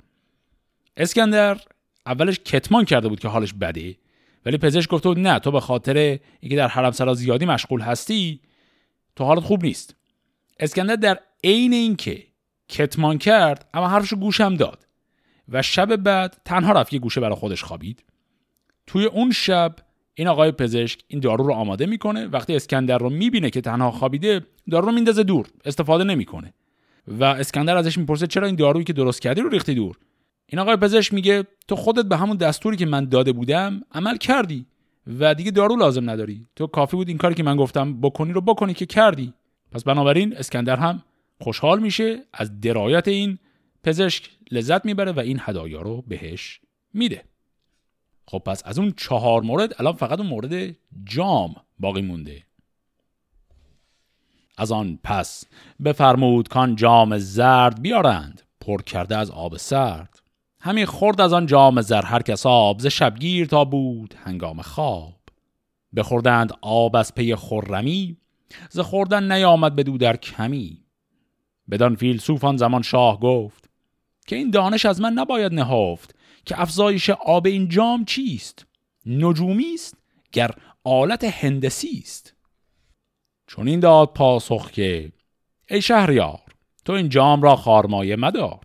اسکندر 0.97 1.61
اولش 2.07 2.39
کتمان 2.39 2.85
کرده 2.85 3.09
بود 3.09 3.21
که 3.21 3.29
حالش 3.29 3.53
بده. 3.53 3.95
ولی 4.47 4.59
پزشک 4.59 4.91
گفته 4.91 5.09
بود 5.09 5.19
نه 5.19 5.39
تو 5.39 5.51
به 5.51 5.61
خاطر 5.61 6.19
اینکه 6.41 6.57
در 6.57 6.69
حرم 6.69 6.91
سرا 6.91 7.15
زیادی 7.15 7.47
مشغول 7.47 7.81
هستی 7.81 8.41
تو 9.17 9.25
حالت 9.25 9.43
خوب 9.43 9.65
نیست. 9.65 9.97
اسکندر 10.61 10.97
در 10.97 11.19
عین 11.45 11.73
اینکه 11.73 12.23
کتمان 12.69 13.19
کرد 13.19 13.69
اما 13.75 13.89
حرفشو 13.89 14.17
گوشم 14.17 14.55
داد 14.55 14.87
و 15.49 15.63
شب 15.63 15.97
بعد 15.97 16.37
تنها 16.45 16.73
رفت 16.73 16.93
یه 16.93 16.99
گوشه 16.99 17.21
برای 17.21 17.37
خودش 17.37 17.65
خوابید. 17.65 18.05
توی 18.87 19.05
اون 19.05 19.33
شب 19.33 19.77
این 20.15 20.29
آقای 20.29 20.53
پزشک 20.53 21.01
این 21.09 21.21
دارو 21.21 21.47
رو 21.47 21.53
آماده 21.53 21.87
می‌کنه. 21.87 22.27
وقتی 22.27 22.57
اسکندر 22.57 22.99
رو 22.99 23.11
می‌بینه 23.11 23.51
که 23.51 23.61
تنها 23.61 23.91
خوابیده 23.91 24.47
دارو 24.71 24.87
رو 24.87 24.93
میندازه 24.93 25.23
دور 25.23 25.47
استفاده 25.65 26.05
نمی‌کنه. 26.05 26.55
و 27.09 27.25
اسکندر 27.25 27.77
ازش 27.77 27.99
می‌پرسه 27.99 28.27
چرا 28.27 28.47
این 28.47 28.57
دارویی 28.57 28.85
که 28.85 28.93
درست 28.93 29.23
کردی 29.23 29.41
رو 29.41 29.49
ریختی 29.49 29.75
دور؟ 29.75 29.99
این 30.47 30.59
آقای 30.59 30.77
پزشک 30.77 31.15
میگه 31.15 31.47
تو 31.69 31.77
خودت 31.77 32.05
به 32.05 32.17
همون 32.17 32.37
دستوری 32.37 32.77
که 32.77 32.87
من 32.87 33.05
داده 33.05 33.33
بودم 33.33 33.83
عمل 33.93 34.17
کردی 34.17 34.67
و 35.07 35.35
دیگه 35.35 35.51
دارو 35.51 35.77
لازم 35.77 36.11
نداری. 36.11 36.47
تو 36.57 36.67
کافی 36.67 36.97
بود 36.97 37.09
این 37.09 37.19
کاری 37.19 37.35
که 37.35 37.43
من 37.43 37.57
گفتم 37.57 38.01
بکنی 38.01 38.33
رو 38.33 38.41
بکنی 38.41 38.75
که 38.75 38.87
کردی. 38.87 39.35
پس 39.73 39.85
بنابراین 39.85 40.37
اسکندر 40.37 40.77
هم 40.77 41.03
خوشحال 41.41 41.81
میشه 41.81 42.23
از 42.33 42.61
درایت 42.61 43.09
این 43.09 43.39
پزشک 43.83 44.31
لذت 44.51 44.85
می‌بره 44.85 45.13
و 45.13 45.21
این 45.21 45.39
هدایا 45.41 45.83
رو 45.83 46.03
بهش 46.03 46.61
میده. 46.93 47.25
خب 48.27 48.39
پس 48.39 48.63
از 48.65 48.79
اون 48.79 48.95
چهار 48.97 49.43
مورد 49.43 49.75
الان 49.79 49.93
فقط 49.93 50.19
اون 50.19 50.29
مورد 50.29 50.77
جام 51.05 51.55
باقی 51.79 52.03
مونده. 52.03 52.43
از 54.59 54.73
آن 54.73 54.99
پس 55.05 55.45
بفرمود 55.85 56.49
کان 56.49 56.77
جام 56.77 57.19
زرد 57.19 57.83
بیارند. 57.83 58.43
پر 58.61 58.83
کرده 58.83 59.17
از 59.17 59.31
آب 59.31 59.57
سرد. 59.57 60.14
همی 60.65 60.87
خورد 60.87 61.21
از 61.21 61.33
آن 61.33 61.47
جام 61.47 61.81
زر 61.81 62.03
هر 62.05 62.23
کس 62.23 62.47
آب 62.47 62.81
ز 62.81 62.87
شبگیر 62.87 63.47
تا 63.47 63.65
بود 63.65 64.15
هنگام 64.25 64.63
خواب. 64.63 65.21
بخوردند 65.97 66.53
آب 66.63 66.97
از 66.97 67.15
پی 67.15 67.35
خرمی 67.35 68.17
ز 68.71 68.81
خوردن 68.81 69.33
نیامد 69.33 69.77
بدو 69.77 69.99
در 69.99 70.17
کمی. 70.17 70.85
بدان 71.71 71.95
فیلسوفان 71.97 72.57
زمان 72.57 72.83
شاه 72.83 73.21
گفت 73.21 73.71
که 74.27 74.37
این 74.37 74.51
دانش 74.51 74.87
از 74.87 75.01
من 75.01 75.13
نباید 75.13 75.55
نهافت 75.55 76.15
که 76.47 76.61
افزایش 76.61 77.11
آب 77.11 77.47
این 77.47 77.69
جام 77.69 78.05
چیست؟ 78.05 78.67
نجومی 79.07 79.75
است 79.75 79.97
گر 80.33 80.51
آلت 80.85 81.25
هندسی 81.25 82.03
است. 82.05 82.35
چون 83.47 83.69
این 83.69 83.81
داد 83.81 84.09
پاسخ 84.09 84.71
که 84.71 85.13
ای 85.71 85.83
شهریار 85.83 86.41
تو 86.85 86.93
این 86.93 87.09
جام 87.09 87.43
را 87.43 87.57
خارمایه 87.57 88.17
مدار. 88.17 88.61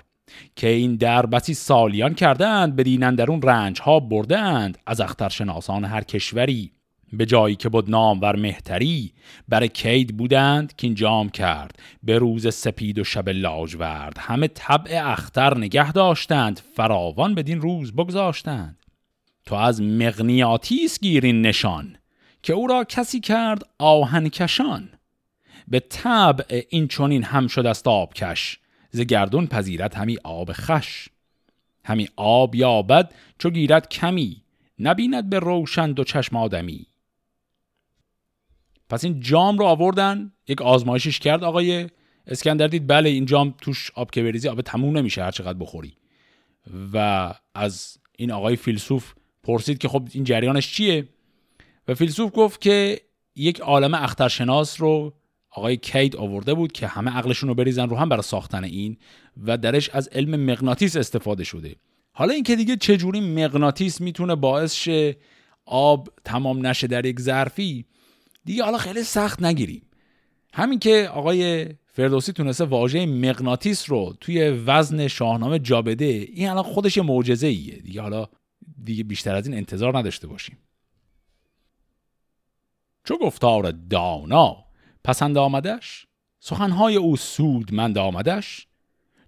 که 0.56 0.68
این 0.68 0.96
در 0.96 1.26
بسی 1.26 1.54
سالیان 1.54 2.14
کردند 2.14 2.76
در 3.16 3.32
اون 3.32 3.42
رنج 3.42 3.82
ها 3.82 4.00
بردند 4.00 4.78
از 4.86 5.02
اخترشناسان 5.02 5.86
هر 5.86 6.02
کشوری. 6.02 6.72
به 7.14 7.26
جایی 7.26 7.56
که 7.56 7.70
بود 7.70 7.90
نامور 7.90 8.36
مهتری 8.36 9.12
بر 9.48 9.68
کید 9.68 10.18
بودند 10.18 10.76
که 10.76 10.90
جام 10.90 11.30
کرد. 11.30 11.80
به 12.04 12.18
روز 12.18 12.54
سپید 12.54 13.00
و 13.00 13.04
شب 13.04 13.30
لاجورد 13.30 14.18
همه 14.20 14.48
طبع 14.48 15.02
اختر 15.06 15.58
نگه 15.58 15.92
داشتند 15.92 16.62
فراوان 16.76 17.36
بدین 17.36 17.62
روز 17.62 17.94
بگذاشتند. 17.94 18.80
تو 19.46 19.56
از 19.56 19.82
مغنیاتیس 19.82 21.00
گیرین 21.00 21.42
نشان 21.42 21.98
که 22.44 22.54
او 22.54 22.68
را 22.68 22.84
کسی 22.84 23.20
کرد 23.20 23.64
آهن 23.80 24.30
کشان 24.30 24.90
به 25.68 25.80
طبع 25.80 26.62
این 26.70 26.88
چونین 26.88 27.24
هم 27.24 27.48
شد 27.48 27.66
است 27.66 27.88
کش 28.16 28.60
ز 28.92 29.02
گردون 29.02 29.48
پذیرت 29.48 29.98
همی 29.98 30.18
آب 30.24 30.50
خش 30.54 31.10
همی 31.86 32.10
آب 32.16 32.56
یابد 32.56 33.14
چو 33.38 33.50
گیرد 33.50 33.90
کمی 33.90 34.42
نبیند 34.80 35.30
به 35.30 35.40
روشن 35.40 35.92
دو 35.92 36.04
چشم 36.04 36.36
آدمی. 36.36 36.86
پس 38.90 39.04
این 39.04 39.20
جام 39.20 39.58
رو 39.58 39.66
آوردن 39.66 40.32
یک 40.48 40.62
آزمایشش 40.62 41.20
کرد 41.20 41.44
آقای 41.44 41.90
اسکندر 42.28 42.68
دید 42.68 42.88
بله 42.88 43.10
این 43.10 43.26
جام 43.26 43.56
توش 43.62 43.92
آب 43.96 44.12
که 44.12 44.24
بریزی 44.24 44.48
آب 44.48 44.62
تموم 44.62 44.98
نمیشه 44.98 45.24
هر 45.24 45.32
چقدر 45.32 45.60
بخوری. 45.60 45.94
و 46.94 47.34
از 47.56 47.98
این 48.18 48.32
آقای 48.32 48.56
فیلسوف 48.56 49.14
پرسید 49.44 49.78
که 49.78 49.88
خب 49.88 50.08
این 50.12 50.24
جریانش 50.24 50.74
چیه؟ 50.74 51.08
و 51.88 51.94
فیلسوف 51.94 52.32
گفت 52.36 52.62
که 52.62 53.02
یک 53.36 53.60
عالم 53.60 53.94
اخترشناس 53.94 54.82
رو 54.82 55.14
آقای 55.60 55.78
کید 55.78 56.16
آورده 56.16 56.54
بود 56.54 56.72
که 56.72 56.88
همه 56.88 57.12
عقلشون 57.12 57.50
رو 57.50 57.56
بریزن 57.56 57.90
رو 57.90 57.98
هم 57.98 58.10
برای 58.10 58.24
ساختن 58.24 58.64
این 58.64 58.98
و 59.38 59.58
درش 59.58 59.90
از 59.90 60.08
علم 60.08 60.46
مغناطیس 60.46 60.96
استفاده 60.96 61.44
شده. 61.44 61.76
حالا 62.12 62.34
اینکه 62.34 62.56
دیگه 62.56 62.76
چجوری 62.76 63.20
مغناطیس 63.20 64.02
می‌تونه 64.02 64.36
باعث 64.36 64.74
شه 64.74 65.18
آب 65.66 66.10
تمام 66.26 66.68
نشه 66.68 66.88
در 66.88 67.06
یک 67.06 67.20
ظرفی 67.20 67.86
دیگه 68.46 68.64
حالا 68.64 68.78
خیلی 68.78 69.04
سخت 69.04 69.44
نگیریم. 69.44 69.82
همین 70.54 70.80
که 70.80 71.10
آقای 71.14 71.66
فردوسی 71.86 72.34
تونسته 72.34 72.66
واژه 72.66 73.06
مغناطیس 73.06 73.90
رو 73.90 74.16
توی 74.22 74.50
وزن 74.50 75.08
شاهنامه 75.08 75.60
جا 75.60 75.82
بده 75.82 76.06
این 76.06 76.50
الان 76.50 76.64
خودش 76.64 76.98
معجزه 76.98 77.48
ایه 77.48 77.76
دیگه 77.76 78.02
حالا 78.02 78.28
دیگه 78.84 79.04
بیشتر 79.04 79.36
از 79.36 79.48
این 79.48 79.58
انتظار 79.58 79.98
نداشته 79.98 80.28
باشیم. 80.28 80.58
چو 83.04 83.18
گفتار 83.18 83.72
دانا؟ 83.72 84.69
پسند 85.10 85.38
آمدش 85.38 86.08
سخنهای 86.40 86.96
او 86.96 87.18
سود 87.18 87.74
مند 87.74 87.98
آمدش 87.98 88.68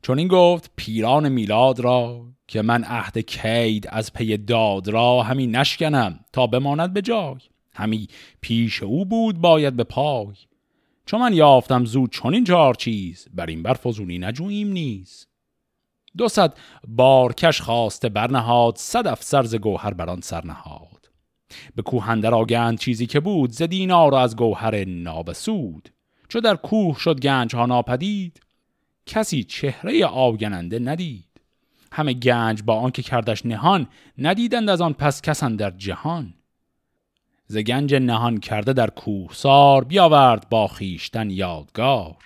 چون 0.01 0.19
این 0.19 0.27
گفت 0.27 0.71
پیران 0.75 1.29
میلاد 1.29 1.79
را 1.79 2.25
که 2.47 2.61
من 2.61 2.83
عهد 2.83 3.17
کید 3.17 3.87
از 3.89 4.13
پی 4.13 4.37
داد 4.37 4.87
را 4.87 5.23
همین 5.23 5.55
نشکنم 5.55 6.19
تا 6.33 6.47
بماند 6.47 6.93
به 6.93 7.01
جای. 7.01 7.35
همی 7.73 8.07
پیش 8.41 8.83
او 8.83 9.05
بود 9.05 9.37
باید 9.37 9.75
به 9.75 9.83
پای. 9.83 10.35
چون 11.05 11.21
من 11.21 11.33
یافتم 11.33 11.85
زود 11.85 12.09
چون 12.09 12.33
این 12.33 12.43
چهار 12.43 12.73
چیز 12.73 13.27
بر 13.33 13.45
این 13.45 13.63
بر 13.63 13.73
فزونی 13.73 14.19
نجوییم 14.19 14.67
نیز. 14.67 15.27
دو 16.17 16.27
صد 16.27 16.57
بارکش 16.87 17.61
خواسته 17.61 18.09
برنهاد 18.09 18.75
صد 18.77 19.07
افسر 19.07 19.43
ز 19.43 19.55
گوهر 19.55 19.93
بران 19.93 20.21
سر 20.21 20.45
نهاد. 20.45 20.90
به 21.75 21.81
کوهندر 21.81 22.33
آگند 22.33 22.79
چیزی 22.79 23.05
که 23.05 23.19
بود 23.19 23.51
ز 23.51 23.61
دینار 23.61 24.15
از 24.15 24.35
گوهر 24.35 24.85
نابسود. 24.85 25.89
چو 26.29 26.39
در 26.39 26.55
کوه 26.55 26.99
شد 26.99 27.19
گنج 27.19 27.55
ها 27.55 27.65
ناپدید 27.65 28.41
کسی 29.05 29.43
چهره 29.43 30.05
آگننده 30.05 30.79
ندید. 30.79 31.41
همه 31.91 32.13
گنج 32.13 32.63
با 32.63 32.75
آنکه 32.75 33.01
کردش 33.01 33.45
نهان 33.45 33.87
ندیدند 34.17 34.69
از 34.69 34.81
آن 34.81 34.93
پس 34.93 35.21
کسان 35.21 35.55
در 35.55 35.71
جهان. 35.71 36.33
ز 37.45 37.57
گنج 37.57 37.95
نهان 37.95 38.37
کرده 38.37 38.73
در 38.73 38.89
کوهسار 38.89 39.83
بیاورد 39.83 40.49
با 40.49 40.67
خیشتن 40.67 41.29
یادگار. 41.29 42.17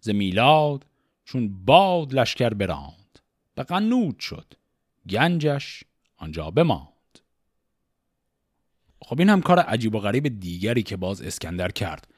ز 0.00 0.08
میلاد 0.08 0.86
چون 1.24 1.64
باد 1.64 2.14
لشکر 2.14 2.50
براند 2.54 3.18
به 3.54 3.62
قنود 3.62 4.18
شد 4.18 4.54
گنجش 5.10 5.84
آنجا 6.16 6.50
بماند. 6.50 6.93
خب 9.06 9.18
این 9.18 9.30
هم 9.30 9.40
کار 9.40 9.58
عجیب 9.58 9.94
و 9.94 9.98
غریب 9.98 10.40
دیگری 10.40 10.82
که 10.82 10.96
باز 10.96 11.22
اسکندر 11.22 11.68
کرد. 11.68 12.08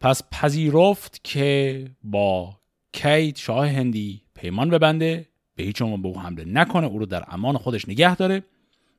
پس 0.00 0.22
پذیرفت 0.30 1.20
که 1.24 1.84
با 2.02 2.56
کیت 2.92 3.38
شاه 3.38 3.68
هندی 3.68 4.22
پیمان 4.34 4.70
ببنده 4.70 5.28
به 5.54 5.62
هیچ 5.62 5.82
به 5.82 6.08
او 6.08 6.20
حمله 6.20 6.44
نکنه 6.44 6.86
او 6.86 6.98
رو 6.98 7.06
در 7.06 7.24
امان 7.28 7.58
خودش 7.58 7.88
نگه 7.88 8.16
داره. 8.16 8.42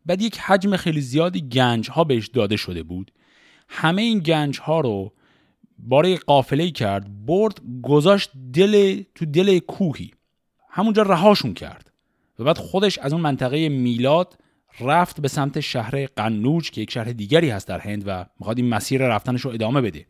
بعد 0.05 0.21
یک 0.21 0.39
حجم 0.39 0.75
خیلی 0.75 1.01
زیادی 1.01 1.41
گنج 1.41 1.89
ها 1.89 2.03
بهش 2.03 2.27
داده 2.27 2.55
شده 2.55 2.83
بود. 2.83 3.11
همه 3.69 4.01
این 4.01 4.19
گنج 4.19 4.59
ها 4.59 4.79
رو 4.79 5.13
باره 5.79 6.17
قافله 6.17 6.71
کرد 6.71 7.25
برد 7.25 7.61
گذاشت 7.83 8.31
دل 8.53 9.03
تو 9.15 9.25
دل 9.25 9.59
کوهی. 9.59 10.11
همونجا 10.69 11.01
رهاشون 11.01 11.53
کرد. 11.53 11.91
و 12.39 12.43
بعد 12.43 12.57
خودش 12.57 12.97
از 12.99 13.13
اون 13.13 13.21
منطقه 13.21 13.69
میلاد 13.69 14.37
رفت 14.79 15.21
به 15.21 15.27
سمت 15.27 15.59
شهر 15.59 16.05
قنوج 16.05 16.71
که 16.71 16.81
یک 16.81 16.91
شهر 16.91 17.05
دیگری 17.05 17.49
هست 17.49 17.67
در 17.67 17.79
هند 17.79 18.03
و 18.07 18.25
می‌خواد 18.39 18.57
این 18.57 18.69
مسیر 18.69 19.07
رفتنش 19.07 19.41
رو 19.41 19.51
ادامه 19.51 19.81
بده. 19.81 20.05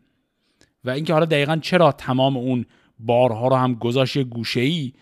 و 0.84 0.90
اینکه 0.90 1.14
حالا 1.14 1.26
دقیقا 1.26 1.58
چرا 1.58 1.92
تمام 1.92 2.38
اون 2.38 2.66
بارها 3.00 3.48
رو 3.48 3.56
هم 3.56 3.74
گذاشت 3.74 4.18
گوشه 4.18 4.62
ای 4.62 4.94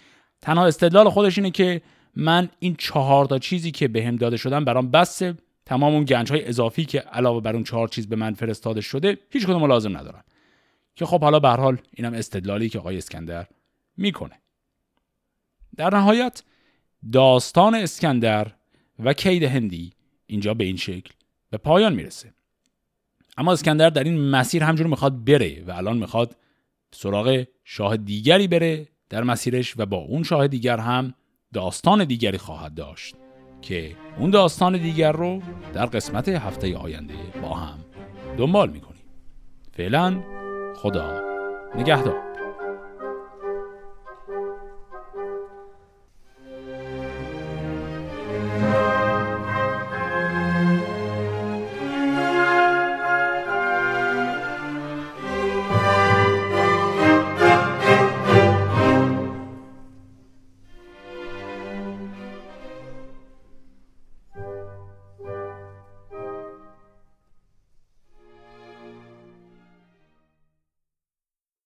تنها 0.42 0.66
استدلال 0.66 1.10
خودش 1.10 1.38
اینه 1.38 1.52
که 1.52 1.82
من 2.16 2.50
این 2.60 2.76
چهار 2.76 3.26
تا 3.26 3.40
چیزی 3.40 3.72
که 3.72 3.88
بهم 3.88 4.16
به 4.16 4.18
داده 4.18 4.38
شدن 4.38 4.66
برام 4.66 4.92
بسه. 4.92 5.38
تمام 5.66 5.94
اون 5.94 6.04
گنج 6.04 6.32
های 6.32 6.48
اضافی 6.48 6.86
که 6.86 7.00
علاوه 7.00 7.42
بر 7.42 7.54
اون 7.54 7.64
چهار 7.64 7.88
چیز 7.88 8.10
به 8.10 8.16
من 8.16 8.34
فرستاده 8.34 8.82
شده 8.82 9.18
هیچ 9.30 9.46
کدوم 9.46 9.66
لازم 9.66 9.98
ندارن. 9.98 10.24
که 10.96 11.06
خب 11.06 11.22
حالا 11.22 11.40
به 11.40 11.50
حال 11.50 11.78
اینم 11.94 12.14
استدلالی 12.14 12.70
که 12.70 12.80
آقای 12.80 12.98
اسکندر 12.98 13.48
می‌کنه. 13.98 14.42
در 15.78 15.96
نهایت 15.96 16.44
داستان 17.12 17.76
اسکندر 17.76 18.52
و 19.00 19.14
کید 19.14 19.44
هندی 19.44 19.92
اینجا 20.28 20.54
به 20.54 20.64
این 20.64 20.78
شکل 20.78 21.14
به 21.50 21.58
پایان 21.58 21.94
می‌رسه. 21.94 22.34
اما 23.38 23.54
اسکندر 23.54 23.90
در 23.90 24.04
این 24.04 24.30
مسیر 24.30 24.64
همجور 24.64 24.88
می‌خواد 24.88 25.26
بره 25.26 25.64
و 25.68 25.72
الان 25.72 25.98
می‌خواد 25.98 26.36
سراغ 26.92 27.46
شاه 27.64 27.98
دیگری 27.98 28.48
بره 28.48 28.88
در 29.10 29.24
مسیرش 29.24 29.74
و 29.78 29.86
با 29.86 29.98
اون 29.98 30.24
شاه 30.24 30.48
دیگر 30.48 30.78
هم 30.78 31.14
داستان 31.54 32.06
دیگری 32.06 32.38
خواهد 32.38 32.74
داشت 32.74 33.16
که 33.62 33.96
اون 34.20 34.30
داستان 34.30 34.78
دیگر 34.78 35.12
رو 35.12 35.42
در 35.74 35.86
قسمت 35.86 36.30
هفته 36.30 36.78
آینده 36.78 37.14
با 37.42 37.54
هم 37.54 37.80
دنبال 38.38 38.70
می‌کنیم. 38.70 39.04
فعلا 39.72 40.24
خدا 40.76 41.22
نگهدار. 41.76 42.35